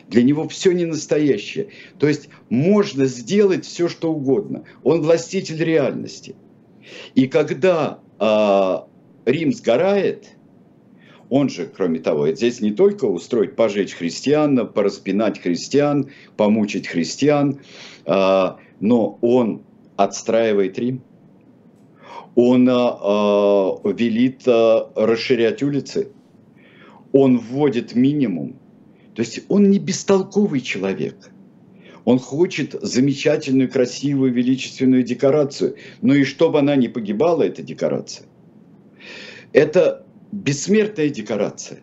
[0.08, 1.68] Для него все не настоящее.
[1.98, 4.64] То есть можно сделать все, что угодно.
[4.82, 6.34] Он властитель реальности.
[7.14, 8.89] И когда э,
[9.24, 10.36] Рим сгорает,
[11.28, 17.60] он же, кроме того, здесь не только устроить пожечь христиан, пораспинать христиан, помучить христиан,
[18.06, 18.48] э,
[18.80, 19.62] но он
[19.96, 21.02] отстраивает Рим
[22.34, 26.08] он э, велит э, расширять улицы,
[27.12, 28.56] он вводит минимум.
[29.14, 31.30] То есть он не бестолковый человек.
[32.04, 35.76] Он хочет замечательную, красивую, величественную декорацию.
[36.00, 38.26] Но и чтобы она не погибала, эта декорация.
[39.52, 41.80] Это бессмертная декорация.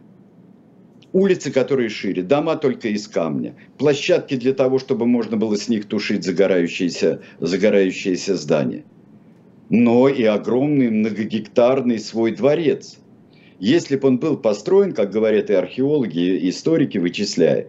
[1.13, 5.85] Улицы, которые шире, дома только из камня, площадки для того, чтобы можно было с них
[5.85, 8.83] тушить загорающиеся, загорающиеся здания–
[9.69, 12.97] но и огромный многогектарный свой дворец.
[13.59, 17.67] Если бы он был построен, как говорят и археологи, и историки вычисляя,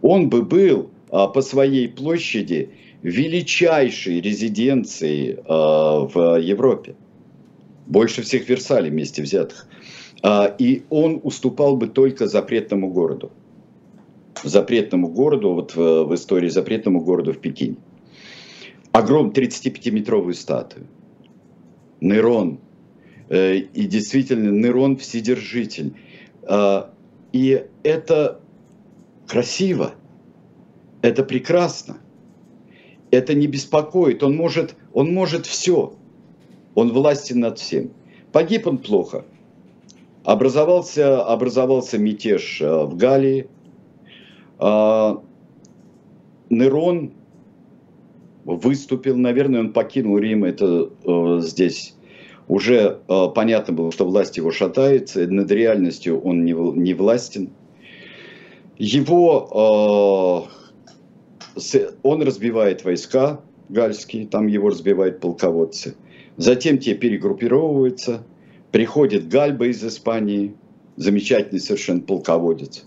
[0.00, 2.70] он бы был а, по своей площади
[3.02, 6.94] величайшей резиденцией а, в Европе.
[7.88, 9.66] Больше всех Версалей вместе взятых.
[10.22, 13.32] А, и он уступал бы только запретному городу.
[14.44, 17.76] Запретному городу, вот в, истории запретному городу в Пекине.
[18.92, 20.86] Огром 35-метровую статую
[22.00, 22.60] Нейрон.
[23.30, 25.94] Э, и действительно, нейрон вседержитель.
[26.42, 26.92] А,
[27.32, 28.40] и это
[29.26, 29.94] красиво,
[31.02, 31.98] это прекрасно,
[33.10, 34.22] это не беспокоит.
[34.22, 35.94] Он может, он может все,
[36.74, 37.90] он властен над всем.
[38.32, 39.24] Погиб он плохо.
[40.24, 43.48] Образовался, образовался мятеж э, в Галлии.
[44.58, 45.22] А,
[46.50, 47.12] Нерон
[48.44, 51.94] выступил, наверное, он покинул Рим, это э, здесь
[52.48, 57.50] уже э, понятно было, что власть его шатается, над реальностью он не, властен.
[58.78, 60.46] Его,
[62.02, 65.96] он разбивает войска гальские, там его разбивают полководцы.
[66.38, 68.24] Затем те перегруппировываются,
[68.70, 70.54] приходит Гальба из Испании,
[70.96, 72.84] замечательный совершенно полководец.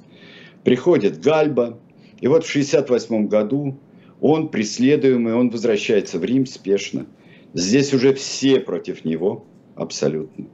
[0.64, 1.78] Приходит Гальба,
[2.22, 3.78] и вот в 68 году
[4.22, 7.08] он преследуемый, он возвращается в Рим спешно.
[7.54, 9.43] Здесь уже все против него,
[9.76, 10.47] абсолютно.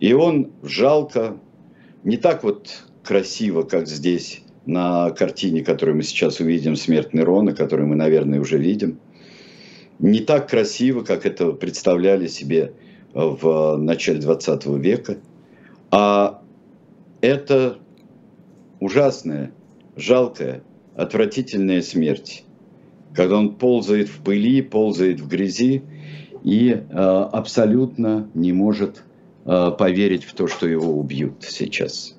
[0.00, 1.38] И он жалко,
[2.02, 7.86] не так вот красиво, как здесь на картине, которую мы сейчас увидим, «Смерть Нерона», которую
[7.86, 8.98] мы, наверное, уже видим.
[9.98, 12.72] Не так красиво, как это представляли себе
[13.14, 15.18] в начале 20 века.
[15.90, 16.42] А
[17.20, 17.78] это
[18.80, 19.52] ужасная,
[19.96, 20.62] жалкая,
[20.94, 22.44] отвратительная смерть
[23.16, 25.82] когда он ползает в пыли, ползает в грязи
[26.44, 29.02] и э, абсолютно не может
[29.46, 32.16] э, поверить в то, что его убьют сейчас.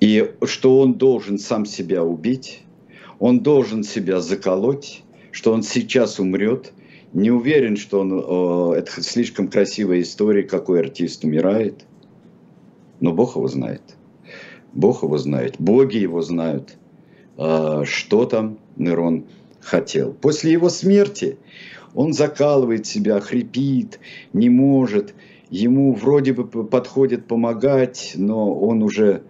[0.00, 2.62] И что он должен сам себя убить,
[3.18, 5.02] он должен себя заколоть,
[5.36, 6.72] что он сейчас умрет.
[7.12, 11.84] Не уверен, что он, э, это слишком красивая история, какой артист умирает.
[13.00, 13.82] Но Бог его знает.
[14.72, 15.56] Бог его знает.
[15.58, 16.78] Боги его знают,
[17.36, 19.26] э, что там Нерон
[19.60, 20.14] хотел.
[20.14, 21.36] После его смерти
[21.94, 24.00] он закалывает себя, хрипит,
[24.32, 25.14] не может.
[25.50, 29.22] Ему вроде бы подходит помогать, но он уже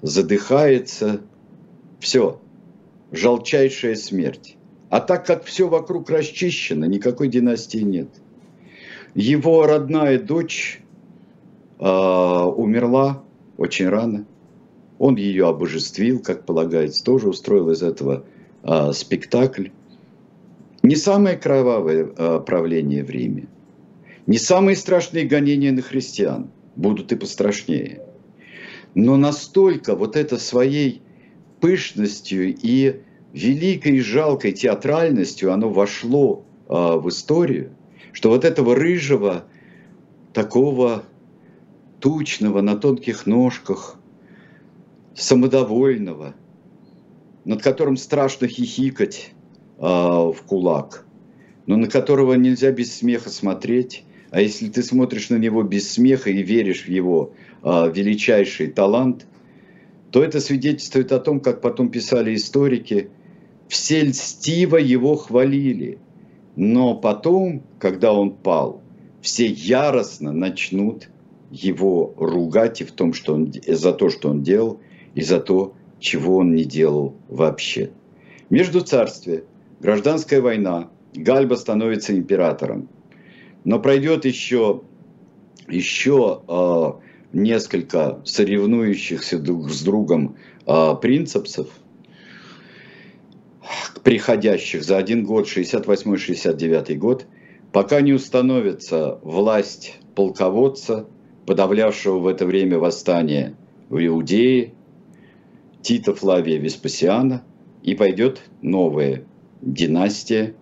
[0.00, 1.20] задыхается.
[2.00, 2.40] Все,
[3.12, 4.56] жалчайшая смерть.
[4.92, 8.08] А так как все вокруг расчищено, никакой династии нет.
[9.14, 10.82] Его родная дочь
[11.78, 13.22] э, умерла
[13.56, 14.26] очень рано.
[14.98, 18.26] Он ее обожествил, как полагается, тоже устроил из этого
[18.64, 19.68] э, спектакль.
[20.82, 23.46] Не самое кровавое э, правление в Риме,
[24.26, 28.02] не самые страшные гонения на христиан, будут и пострашнее.
[28.94, 31.00] Но настолько вот это своей
[31.62, 33.00] пышностью и
[33.32, 37.74] великой и жалкой театральностью оно вошло э, в историю,
[38.12, 39.44] что вот этого рыжего,
[40.32, 41.04] такого
[42.00, 43.96] тучного, на тонких ножках,
[45.14, 46.34] самодовольного–
[47.44, 49.32] над которым страшно хихикать
[49.78, 51.04] э, в кулак,
[51.66, 54.04] но на которого нельзя без смеха смотреть.
[54.30, 59.26] А если ты смотришь на него без смеха и веришь в его э, величайший талант,
[60.10, 63.10] то это свидетельствует о том, как потом писали историки,
[63.72, 65.98] все льстиво его хвалили.
[66.56, 68.82] Но потом, когда он пал,
[69.22, 71.08] все яростно начнут
[71.50, 74.80] его ругать и в том, что он, за то, что он делал,
[75.14, 77.92] и за то, чего он не делал вообще.
[78.50, 79.44] Между царствие,
[79.80, 82.90] гражданская война, Гальба становится императором.
[83.64, 84.82] Но пройдет еще
[85.66, 86.92] еще э,
[87.32, 91.68] несколько соревнующихся друг с другом э, принципсов,
[94.02, 97.26] приходящих за один год, 68-69 год,
[97.72, 101.06] пока не установится власть полководца,
[101.46, 103.54] подавлявшего в это время восстание
[103.88, 104.72] в Иудее,
[105.82, 107.42] Тита Флавия Веспасиана,
[107.82, 109.24] и пойдет новая
[109.60, 110.54] династия,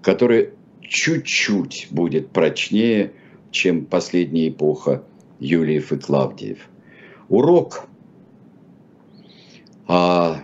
[0.00, 0.50] которая
[0.80, 3.12] чуть-чуть будет прочнее,
[3.50, 5.02] чем последняя эпоха
[5.38, 6.58] Юлиев и Клавдиев.
[7.28, 7.86] Урок.
[9.86, 10.40] А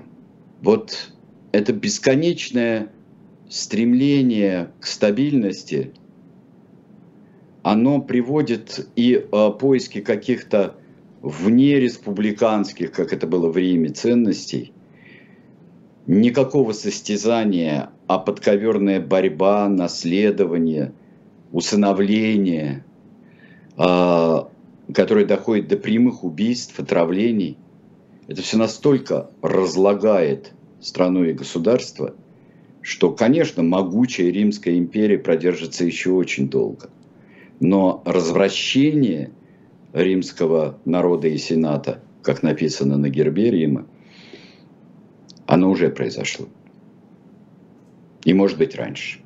[0.63, 1.13] вот
[1.59, 2.93] это бесконечное
[3.49, 5.93] стремление к стабильности,
[7.63, 10.77] оно приводит и а, поиски каких-то
[11.21, 14.73] вне республиканских, как это было в Риме, ценностей,
[16.07, 20.93] никакого состязания, а подковерная борьба, наследование,
[21.51, 22.85] усыновление,
[23.77, 24.49] а,
[24.95, 27.59] которое доходит до прямых убийств, отравлений,
[28.29, 32.15] это все настолько разлагает страну и государство,
[32.83, 36.91] что, конечно, могучая Римская империя продержится еще очень долго.
[37.61, 39.31] Но развращение
[39.93, 43.87] римского народа и сената, как написано на гербе Рима,
[45.47, 46.47] оно уже произошло.
[48.25, 49.21] И может быть раньше.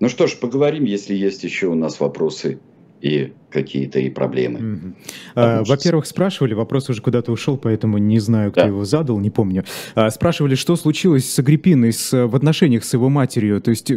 [0.00, 2.58] Ну что ж, поговорим, если есть еще у нас вопросы
[3.00, 4.58] и какие-то и проблемы.
[4.58, 4.94] Mm-hmm.
[5.34, 8.66] А, во-первых, спрашивали, вопрос уже куда-то ушел, поэтому не знаю, кто да.
[8.66, 9.64] его задал, не помню.
[9.94, 13.90] А, спрашивали, что случилось с Агриппиной с, в отношениях с его матерью, то есть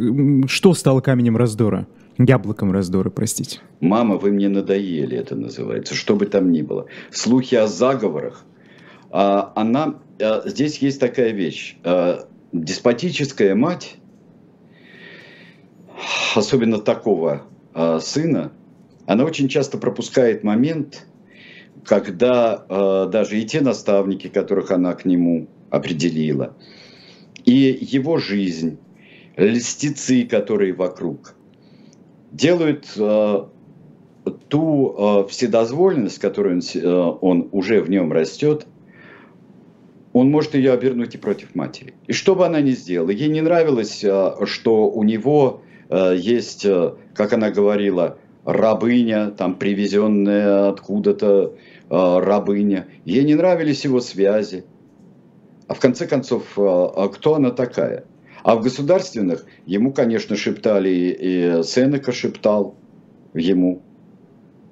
[0.47, 1.87] что стало каменем раздора?
[2.17, 3.59] Яблоком раздора, простите.
[3.79, 6.85] Мама, вы мне надоели, это называется, что бы там ни было.
[7.09, 8.45] Слухи о заговорах.
[9.09, 11.77] А, она, а, здесь есть такая вещь.
[11.83, 13.97] А, деспотическая мать,
[16.35, 17.43] особенно такого
[17.73, 18.51] а, сына,
[19.11, 21.05] она очень часто пропускает момент,
[21.83, 26.55] когда э, даже и те наставники, которых она к нему определила,
[27.43, 28.77] и его жизнь,
[29.35, 31.35] льстецы, которые вокруг,
[32.31, 33.45] делают э,
[34.47, 38.67] ту э, вседозволенность, которую он, э, он уже в нем растет,
[40.13, 41.93] он может ее обернуть и против матери.
[42.07, 46.65] И что бы она ни сделала, ей не нравилось, э, что у него э, есть,
[46.65, 51.55] э, как она говорила, рабыня, там привезенная откуда-то
[51.89, 52.87] э, рабыня.
[53.05, 54.65] Ей не нравились его связи.
[55.67, 58.05] А в конце концов, э, а кто она такая?
[58.43, 62.75] А в государственных ему, конечно, шептали, и Сенека шептал
[63.33, 63.83] ему,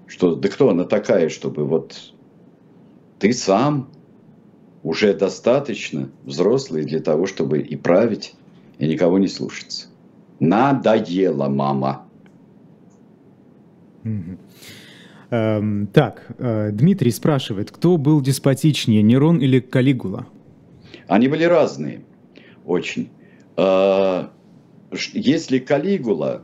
[0.07, 2.13] что да кто она такая, чтобы вот
[3.19, 3.89] ты сам
[4.81, 8.33] уже достаточно взрослый для того, чтобы и править,
[8.79, 9.87] и никого не слушаться.
[10.39, 12.08] Надоело, мама.
[15.31, 20.25] Эм, так, э, Дмитрий спрашивает, кто был деспотичнее, Нерон или Калигула?
[21.07, 22.01] Они были разные,
[22.65, 23.09] очень.
[23.55, 24.29] Э,
[25.13, 26.41] если Калигула,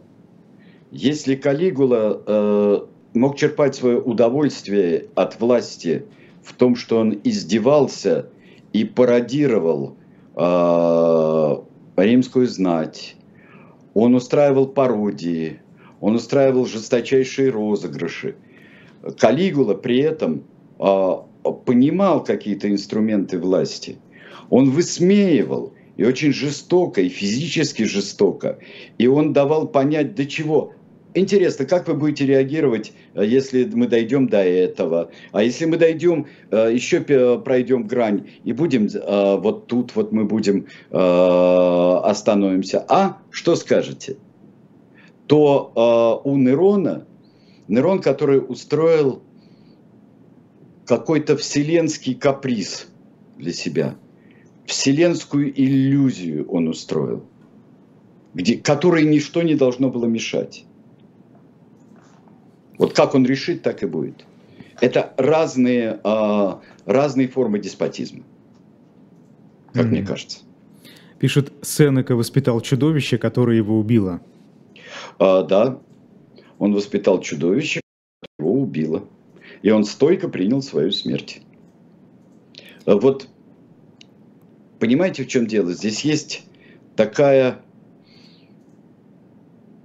[0.92, 2.78] если Калигула э,
[3.16, 6.06] мог черпать свое удовольствие от власти
[6.44, 8.30] в том, что он издевался
[8.72, 9.98] и пародировал
[11.96, 13.16] римскую знать,
[13.94, 15.62] он устраивал пародии,
[16.06, 18.36] он устраивал жесточайшие розыгрыши.
[19.18, 20.44] Калигула при этом
[20.78, 21.26] а,
[21.66, 23.98] понимал какие-то инструменты власти.
[24.52, 28.60] Он высмеивал и очень жестоко, и физически жестоко.
[29.00, 30.74] И он давал понять, до чего.
[31.16, 35.10] Интересно, как вы будете реагировать, если мы дойдем до этого?
[35.32, 37.02] А если мы дойдем, а, еще
[37.40, 42.86] пройдем грань и будем а, вот тут вот мы будем остановимся.
[42.88, 44.18] А что скажете?
[45.28, 47.06] То э, у Нерона,
[47.68, 49.24] Нерон, который устроил
[50.86, 52.88] какой-то вселенский каприз
[53.38, 53.96] для себя,
[54.66, 57.24] вселенскую иллюзию он устроил,
[58.34, 60.66] где, которой ничто не должно было мешать.
[62.78, 64.26] Вот как он решит, так и будет.
[64.82, 66.54] Это разные, э,
[66.86, 68.24] разные формы деспотизма,
[69.74, 69.90] как mm-hmm.
[69.90, 70.40] мне кажется.
[71.18, 74.22] Пишет, Сенека воспитал чудовище, которое его убило.
[75.20, 75.80] А, да,
[76.60, 77.82] он воспитал чудовище,
[78.40, 79.08] его убило.
[79.62, 81.42] И он стойко принял свою смерть.
[82.86, 83.28] А вот
[84.80, 85.74] понимаете, в чем дело?
[85.74, 86.44] Здесь есть
[86.96, 87.62] такая...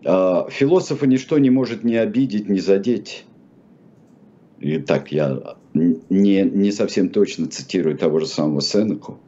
[0.04, 3.24] А, философа ничто не может не обидеть, не задеть.
[4.58, 9.18] И так я не, не совсем точно цитирую того же самого Сенеку.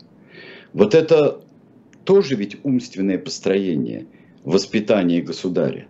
[0.72, 1.43] Вот это
[2.05, 4.07] тоже ведь умственное построение
[4.45, 5.86] воспитания государя.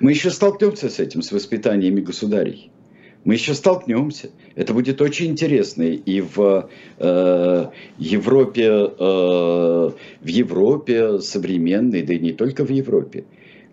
[0.00, 2.70] Мы еще столкнемся с этим, с воспитаниями государей.
[3.24, 4.30] Мы еще столкнемся.
[4.54, 7.66] Это будет очень интересно и в э,
[7.98, 9.90] Европе, э,
[10.20, 13.24] в Европе современной, да и не только в Европе.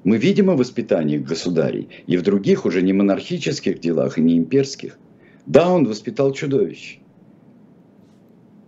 [0.04, 4.98] Мы видим о воспитании государей и в других уже не монархических делах, и не имперских.
[5.46, 7.00] Да, он воспитал чудовищ.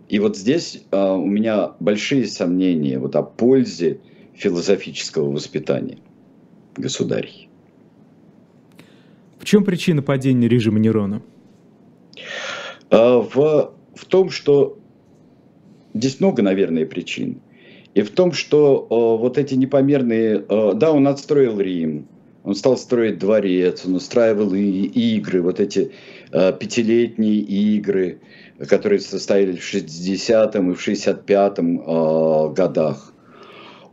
[0.08, 4.02] И вот здесь э, у меня большие сомнения вот о пользе
[4.36, 5.98] философического воспитания
[6.76, 7.50] государей.
[9.40, 11.22] В чем причина падения режима Нерона?
[12.90, 14.80] А, в, в том, что
[15.94, 17.42] здесь много, наверное, причин.
[17.94, 20.40] И в том, что о, вот эти непомерные...
[20.50, 22.08] О, да, он отстроил Рим,
[22.44, 25.92] он стал строить дворец, он устраивал и, игры, вот эти
[26.32, 28.20] э, пятилетние игры,
[28.70, 33.15] которые состоялись в 60-м и в 65-м э, годах.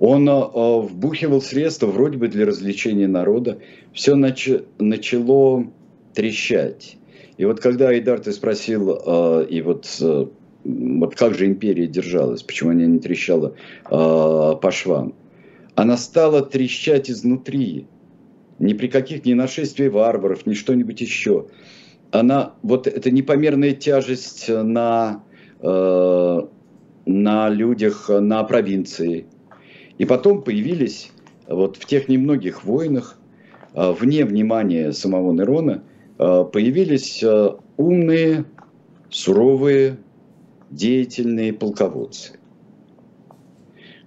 [0.05, 3.61] Он э, вбухивал средства вроде бы для развлечения народа.
[3.93, 5.71] Все нач- начало
[6.13, 6.97] трещать.
[7.37, 10.27] И вот когда Айдар ты спросил, э, и вот, э,
[10.65, 13.55] вот как же империя держалась, почему она не трещала
[13.89, 15.15] по швам,
[15.77, 17.87] она стала трещать изнутри.
[18.59, 21.47] Ни при каких ни нашествии варваров, ни что-нибудь еще.
[22.11, 25.23] Она, вот эта непомерная тяжесть на,
[25.63, 29.27] на людях, на провинции.
[29.99, 31.11] И потом появились
[31.47, 33.19] вот в тех немногих войнах,
[33.75, 35.83] э, вне внимания самого Нерона,
[36.23, 38.45] Э, появились э, умные,
[39.11, 39.99] суровые,
[40.71, 42.39] деятельные полководцы,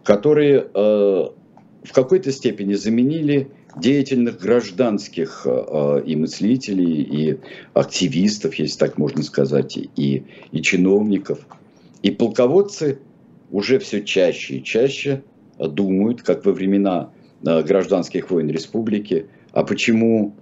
[0.04, 7.40] которые э, в какой-то степени заменили деятельных гражданских и мыслителей, и
[7.74, 10.24] активистов, если так можно сказать, и,
[10.54, 11.46] и чиновников.
[12.02, 13.00] И полководцы
[13.52, 15.24] уже все чаще и чаще
[15.58, 20.34] думают, как во времена гражданских войн республики, а почему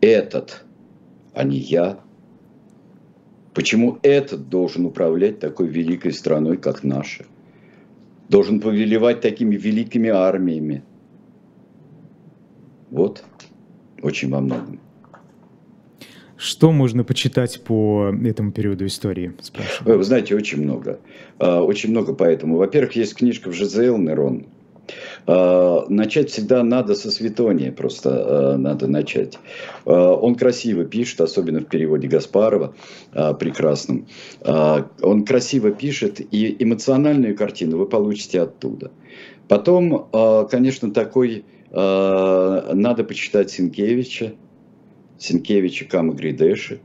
[0.00, 0.64] этот
[1.34, 1.98] а не я?
[3.54, 7.26] Почему этот должен управлять такой великой страной, как наша?
[8.28, 10.82] Должен повелевать такими великими армиями?
[12.90, 13.24] Вот,
[14.02, 14.80] очень во многом.
[16.42, 19.32] Что можно почитать по этому периоду истории?
[19.40, 19.96] Спрашиваю.
[19.98, 20.98] Вы знаете, очень много.
[21.38, 22.56] А, очень много поэтому.
[22.56, 24.46] Во-первых, есть книжка в Жизел Нерон,
[25.28, 29.38] а, начать всегда надо со Светония, просто а, надо начать.
[29.84, 32.74] Он красиво пишет, особенно в переводе Гаспарова,
[33.38, 34.08] прекрасном.
[34.44, 38.90] Он красиво пишет, и эмоциональную картину вы получите оттуда.
[39.46, 40.08] Потом,
[40.50, 44.32] конечно, такой надо почитать Синкевича,
[45.22, 46.80] Синкевича Кама Гридеши.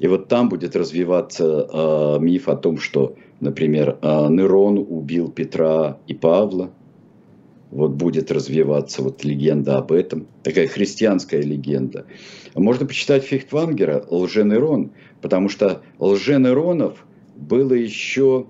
[0.00, 6.70] И вот там будет развиваться миф о том, что, например, Нерон убил Петра и Павла,
[7.70, 12.06] вот будет развиваться вот легенда об этом, такая христианская легенда.
[12.54, 17.04] Можно почитать Фихтвангера «Лженерон», потому что Лженеронов
[17.36, 18.46] было еще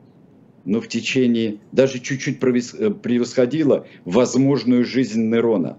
[0.65, 5.79] ну, в течение, даже чуть-чуть э, превосходило возможную жизнь Нерона.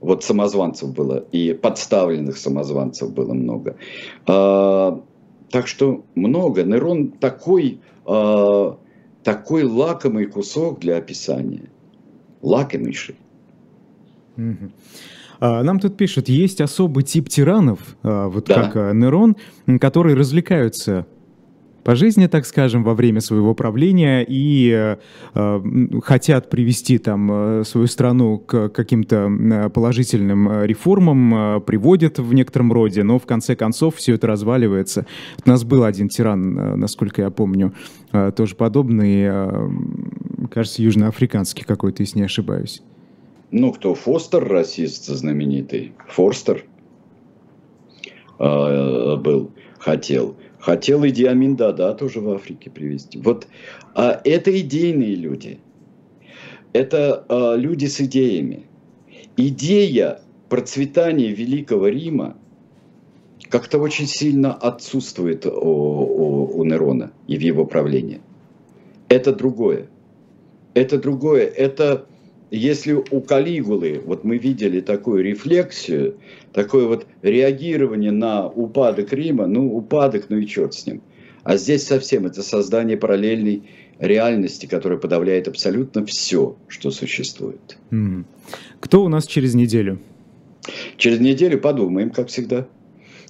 [0.00, 3.76] Вот самозванцев было, и подставленных самозванцев было много.
[4.26, 5.02] А,
[5.50, 6.64] так что много.
[6.64, 8.78] Нерон такой а,
[9.22, 11.70] такой лакомый кусок для описания.
[12.42, 13.16] Лакомейший.
[15.40, 18.54] А, нам тут пишут, есть особый тип тиранов, а, вот да.
[18.54, 19.36] как а, Нерон,
[19.80, 21.06] которые развлекаются
[21.84, 24.96] по жизни, так скажем, во время своего правления и э,
[25.34, 25.60] э
[26.02, 32.72] хотят привести там э, свою страну к каким-то э, положительным реформам, э, приводят в некотором
[32.72, 35.06] роде, но в конце концов все это разваливается.
[35.44, 37.72] У нас был один тиран, насколько я помню,
[38.12, 39.68] э, тоже подобный, э,
[40.50, 42.82] кажется, южноафриканский какой-то, если не ошибаюсь.
[43.50, 43.94] Ну, кто?
[43.94, 45.92] Фостер, расист знаменитый.
[46.08, 46.64] Форстер
[48.44, 50.36] э, был, хотел.
[50.58, 53.18] Хотел и Диамин Дада тоже в Африке привезти.
[53.18, 53.46] Вот
[53.94, 55.58] а это идейные люди.
[56.72, 58.66] Это а, люди с идеями.
[59.36, 62.36] Идея процветания Великого Рима
[63.48, 68.20] как-то очень сильно отсутствует у, у, у Нерона и в его правлении.
[69.08, 69.88] Это другое.
[70.74, 71.46] Это другое.
[71.46, 72.06] Это
[72.50, 76.16] если у Калигулы, вот мы видели такую рефлексию,
[76.52, 81.00] такое вот реагирование на упадок Рима, ну, упадок, ну и черт с ним.
[81.42, 83.62] А здесь совсем это создание параллельной
[83.98, 87.78] реальности, которая подавляет абсолютно все, что существует.
[88.80, 90.00] Кто у нас через неделю?
[90.96, 92.66] Через неделю подумаем, как всегда.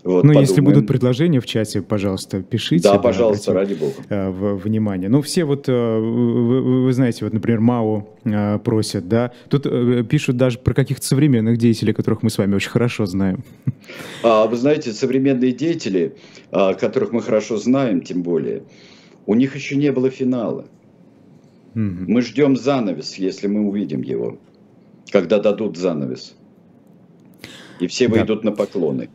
[0.02, 2.84] Вот, ну, если будут предложения в чате, пожалуйста, пишите.
[2.84, 3.94] Да, пожалуйста, ради бога.
[4.08, 5.08] Э, внимание.
[5.08, 9.32] Ну, все вот, э, вы, вы знаете, вот, например, МАУ э, просят, да.
[9.48, 9.64] Тут
[10.08, 13.44] пишут даже про каких-то современных деятелей, которых мы с вами очень хорошо знаем.
[14.22, 16.16] А, вы знаете, современные деятели,
[16.50, 18.62] а, которых мы хорошо знаем, тем более,
[19.26, 20.66] у них еще не было финала.
[21.74, 22.04] Угу.
[22.08, 24.38] Мы ждем занавес, если мы увидим его,
[25.10, 26.34] когда дадут занавес.
[27.80, 28.14] И все да.
[28.14, 29.08] выйдут на поклоны.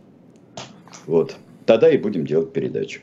[1.05, 1.35] Вот.
[1.65, 3.01] Тогда и будем делать передачу.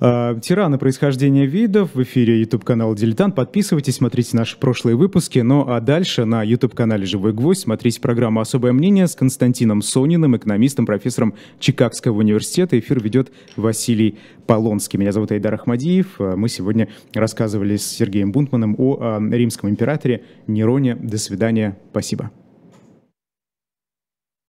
[0.00, 3.34] А, тираны происхождения видов в эфире YouTube канала Дилетант.
[3.34, 5.38] Подписывайтесь, смотрите наши прошлые выпуски.
[5.38, 10.36] Ну а дальше на YouTube канале Живой Гвоздь смотрите программу Особое мнение с Константином Сониным,
[10.36, 12.78] экономистом, профессором Чикагского университета.
[12.78, 14.98] Эфир ведет Василий Полонский.
[14.98, 16.20] Меня зовут Айдар Ахмадиев.
[16.20, 20.96] А, мы сегодня рассказывали с Сергеем Бунтманом о римском императоре Нероне.
[20.96, 21.78] До свидания.
[21.90, 22.30] Спасибо.